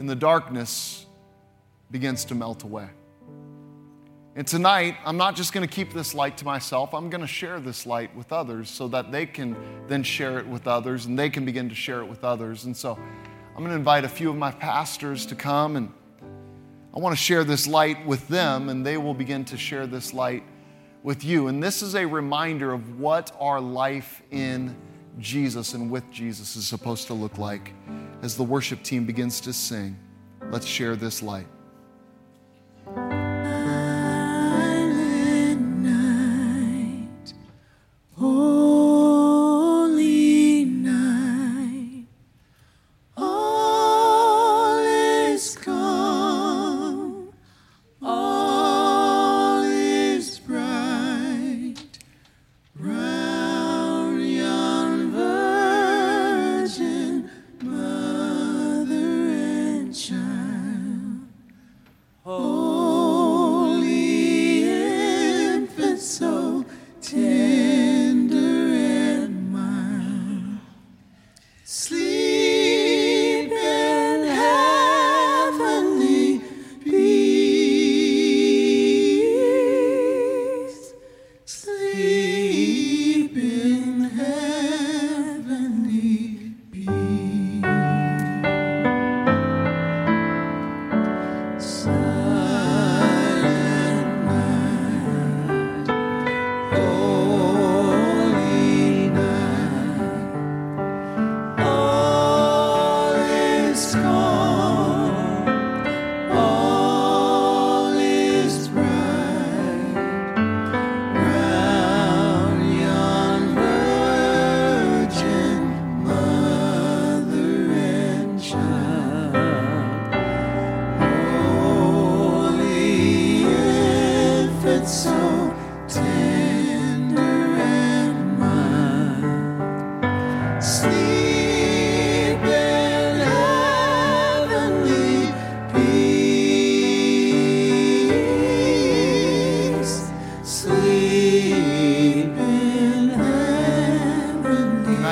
in 0.02 0.08
the 0.08 0.16
darkness 0.16 1.06
begins 1.92 2.26
to 2.26 2.34
melt 2.34 2.64
away. 2.64 2.90
And 4.36 4.48
tonight, 4.48 4.98
I'm 5.06 5.16
not 5.16 5.36
just 5.36 5.54
going 5.54 5.68
to 5.68 5.72
keep 5.72 5.94
this 5.94 6.16
light 6.16 6.38
to 6.38 6.46
myself, 6.46 6.96
I'm 6.96 7.12
going 7.12 7.22
to 7.22 7.28
share 7.28 7.60
this 7.60 7.86
light 7.86 8.16
with 8.16 8.34
others 8.34 8.68
so 8.68 8.88
that 8.88 9.12
they 9.12 9.28
can 9.28 9.56
then 9.88 10.02
share 10.02 10.40
it 10.40 10.48
with 10.48 10.68
others 10.68 11.06
and 11.06 11.20
they 11.20 11.30
can 11.30 11.46
begin 11.46 11.70
to 11.70 11.76
share 11.76 12.00
it 12.02 12.08
with 12.08 12.24
others. 12.24 12.66
And 12.66 12.76
so 12.76 12.94
I'm 12.96 13.58
going 13.58 13.70
to 13.70 13.76
invite 13.76 14.04
a 14.04 14.10
few 14.10 14.32
of 14.32 14.38
my 14.38 14.50
pastors 14.50 15.24
to 15.28 15.36
come 15.36 15.76
and 15.76 15.94
I 16.96 17.00
want 17.00 17.16
to 17.16 17.22
share 17.22 17.44
this 17.44 17.68
light 17.68 18.04
with 18.04 18.28
them 18.28 18.70
and 18.70 18.84
they 18.84 18.98
will 18.98 19.14
begin 19.14 19.46
to 19.46 19.58
share 19.58 19.86
this 19.86 20.16
light 20.16 20.42
with 21.04 21.24
you. 21.24 21.48
And 21.48 21.62
this 21.62 21.84
is 21.84 21.94
a 21.94 22.08
reminder 22.08 22.74
of 22.74 23.00
what 23.00 23.36
our 23.40 23.62
life 23.62 24.24
in 24.32 24.76
Jesus 25.20 25.76
and 25.76 25.92
with 25.92 26.10
Jesus 26.10 26.56
is 26.56 26.66
supposed 26.66 27.06
to 27.06 27.14
look 27.14 27.38
like 27.38 27.72
as 28.22 28.36
the 28.36 28.44
worship 28.44 28.84
team 28.84 29.06
begins 29.06 29.42
to 29.42 29.54
sing. 29.54 29.98
Let's 30.50 30.66
share 30.66 30.96
this 30.96 31.22
light. 31.22 31.48
so 91.62 91.91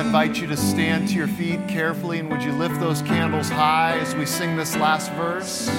invite 0.09 0.41
you 0.41 0.47
to 0.47 0.57
stand 0.57 1.07
to 1.07 1.13
your 1.13 1.27
feet 1.27 1.59
carefully 1.67 2.17
and 2.17 2.31
would 2.31 2.41
you 2.41 2.51
lift 2.53 2.79
those 2.79 3.03
candles 3.03 3.47
high 3.47 3.95
as 3.99 4.15
we 4.15 4.25
sing 4.25 4.55
this 4.57 4.75
last 4.75 5.11
verse? 5.11 5.69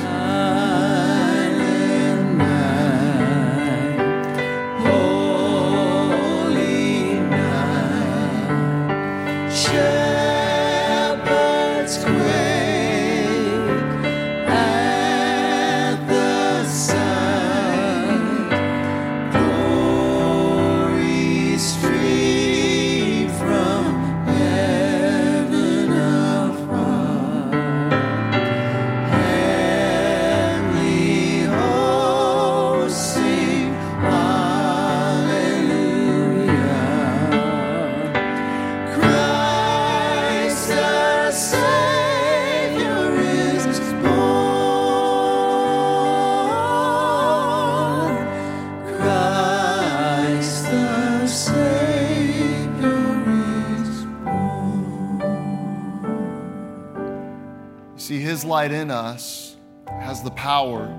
In 58.66 58.90
us 58.90 59.56
has 59.86 60.22
the 60.22 60.30
power 60.30 60.96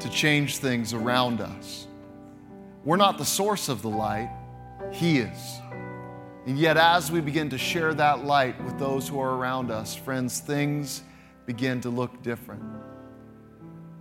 to 0.00 0.08
change 0.10 0.58
things 0.58 0.92
around 0.92 1.40
us. 1.40 1.86
We're 2.84 2.96
not 2.96 3.18
the 3.18 3.24
source 3.24 3.68
of 3.68 3.82
the 3.82 3.88
light, 3.88 4.30
He 4.92 5.18
is. 5.18 5.60
And 6.46 6.58
yet, 6.58 6.76
as 6.76 7.12
we 7.12 7.20
begin 7.20 7.50
to 7.50 7.58
share 7.58 7.92
that 7.94 8.24
light 8.24 8.62
with 8.64 8.78
those 8.78 9.06
who 9.06 9.20
are 9.20 9.36
around 9.36 9.70
us, 9.70 9.94
friends, 9.94 10.40
things 10.40 11.02
begin 11.44 11.80
to 11.82 11.90
look 11.90 12.22
different. 12.22 12.62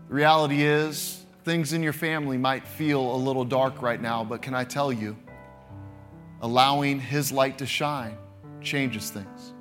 The 0.07 0.13
reality 0.13 0.63
is, 0.63 1.25
things 1.43 1.73
in 1.73 1.83
your 1.83 1.93
family 1.93 2.37
might 2.37 2.65
feel 2.65 3.15
a 3.15 3.17
little 3.17 3.43
dark 3.43 3.81
right 3.81 4.01
now, 4.01 4.23
but 4.23 4.41
can 4.41 4.53
I 4.53 4.63
tell 4.63 4.93
you, 4.93 5.17
allowing 6.41 6.99
His 6.99 7.31
light 7.31 7.57
to 7.57 7.65
shine 7.65 8.17
changes 8.61 9.09
things. 9.09 9.53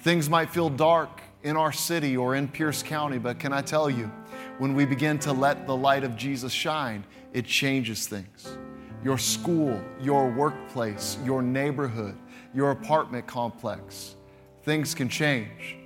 Things 0.00 0.28
might 0.28 0.50
feel 0.50 0.68
dark 0.68 1.22
in 1.44 1.58
our 1.58 1.70
city 1.70 2.16
or 2.16 2.34
in 2.34 2.48
Pierce 2.48 2.82
County, 2.82 3.18
but 3.18 3.38
can 3.38 3.52
I 3.52 3.60
tell 3.60 3.88
you, 3.88 4.10
when 4.58 4.74
we 4.74 4.86
begin 4.86 5.18
to 5.20 5.32
let 5.32 5.66
the 5.66 5.76
light 5.76 6.02
of 6.02 6.16
Jesus 6.16 6.52
shine, 6.52 7.04
it 7.32 7.44
changes 7.44 8.06
things. 8.06 8.56
Your 9.04 9.18
school, 9.18 9.80
your 10.00 10.30
workplace, 10.30 11.18
your 11.22 11.42
neighborhood, 11.42 12.16
your 12.54 12.70
apartment 12.70 13.26
complex, 13.26 14.16
things 14.62 14.94
can 14.94 15.08
change 15.08 15.76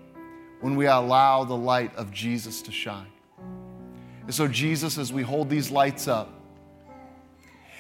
when 0.61 0.77
we 0.77 0.87
allow 0.87 1.43
the 1.43 1.57
light 1.57 1.95
of 1.97 2.13
Jesus 2.13 2.63
to 2.63 2.71
shine. 2.71 3.11
And 4.23 4.35
so, 4.35 4.47
Jesus, 4.47 4.97
as 4.97 5.13
we 5.13 5.23
hold 5.23 5.49
these 5.49 5.71
lights 5.71 6.07
up, 6.07 6.31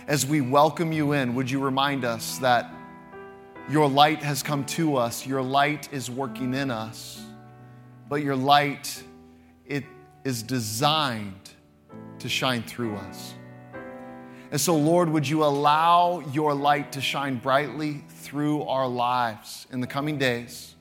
as 0.08 0.26
we 0.26 0.40
welcome 0.40 0.90
you 0.90 1.12
in, 1.12 1.34
would 1.34 1.50
you 1.50 1.60
remind 1.60 2.04
us 2.04 2.38
that 2.38 2.72
your 3.70 3.86
light 3.88 4.22
has 4.22 4.42
come 4.42 4.64
to 4.64 4.96
us, 4.96 5.26
your 5.26 5.42
light 5.42 5.92
is 5.92 6.10
working 6.10 6.54
in 6.54 6.70
us 6.70 7.27
but 8.08 8.22
your 8.22 8.36
light, 8.36 9.02
it 9.66 9.84
is 10.24 10.42
designed 10.42 11.50
to 12.18 12.28
shine 12.28 12.62
through 12.62 12.96
us. 12.96 13.34
And 14.50 14.58
so, 14.58 14.76
Lord, 14.76 15.10
would 15.10 15.28
you 15.28 15.44
allow 15.44 16.20
your 16.32 16.54
light 16.54 16.92
to 16.92 17.02
shine 17.02 17.36
brightly 17.36 18.02
through 18.08 18.62
our 18.62 18.88
lives 18.88 19.66
in 19.70 19.80
the 19.80 19.86
coming 19.86 20.16
days 20.16 20.74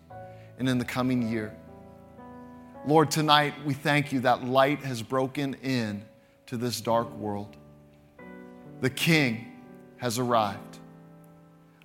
and 0.57 0.69
in 0.69 0.77
the 0.77 0.85
coming 0.85 1.29
year? 1.29 1.53
Lord, 2.85 3.11
tonight 3.11 3.53
we 3.65 3.73
thank 3.73 4.13
you 4.13 4.21
that 4.21 4.45
light 4.45 4.79
has 4.79 5.01
broken 5.01 5.55
in 5.55 6.05
to 6.45 6.55
this 6.55 6.79
dark 6.79 7.11
world. 7.17 7.57
The 8.79 8.89
King 8.89 9.51
has 9.97 10.17
arrived. 10.17 10.79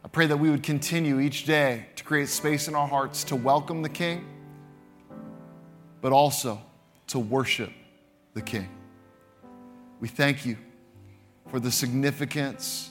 I 0.04 0.08
pray 0.08 0.26
that 0.26 0.36
we 0.36 0.50
would 0.50 0.62
continue 0.62 1.18
each 1.18 1.44
day 1.46 1.86
to 1.96 2.04
create 2.04 2.28
space 2.28 2.68
in 2.68 2.76
our 2.76 2.86
hearts 2.86 3.24
to 3.24 3.36
welcome 3.36 3.82
the 3.82 3.88
King 3.88 4.24
but 6.02 6.12
also 6.12 6.60
to 7.06 7.18
worship 7.18 7.70
the 8.34 8.42
King. 8.42 8.68
We 10.00 10.08
thank 10.08 10.44
you 10.44 10.58
for 11.48 11.58
the 11.60 11.70
significance 11.70 12.90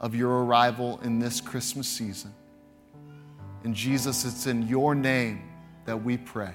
of 0.00 0.14
your 0.14 0.44
arrival 0.44 1.00
in 1.02 1.18
this 1.18 1.40
Christmas 1.40 1.88
season. 1.88 2.32
And 3.64 3.74
Jesus, 3.74 4.24
it's 4.24 4.46
in 4.46 4.68
your 4.68 4.94
name 4.94 5.42
that 5.84 5.96
we 5.96 6.16
pray. 6.16 6.54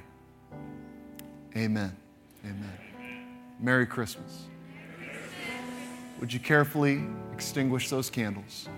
Amen. 1.55 1.95
Amen. 2.45 2.77
Merry 3.59 3.85
Christmas. 3.85 4.43
Would 6.19 6.31
you 6.31 6.39
carefully 6.39 7.03
extinguish 7.33 7.89
those 7.89 8.09
candles? 8.09 8.69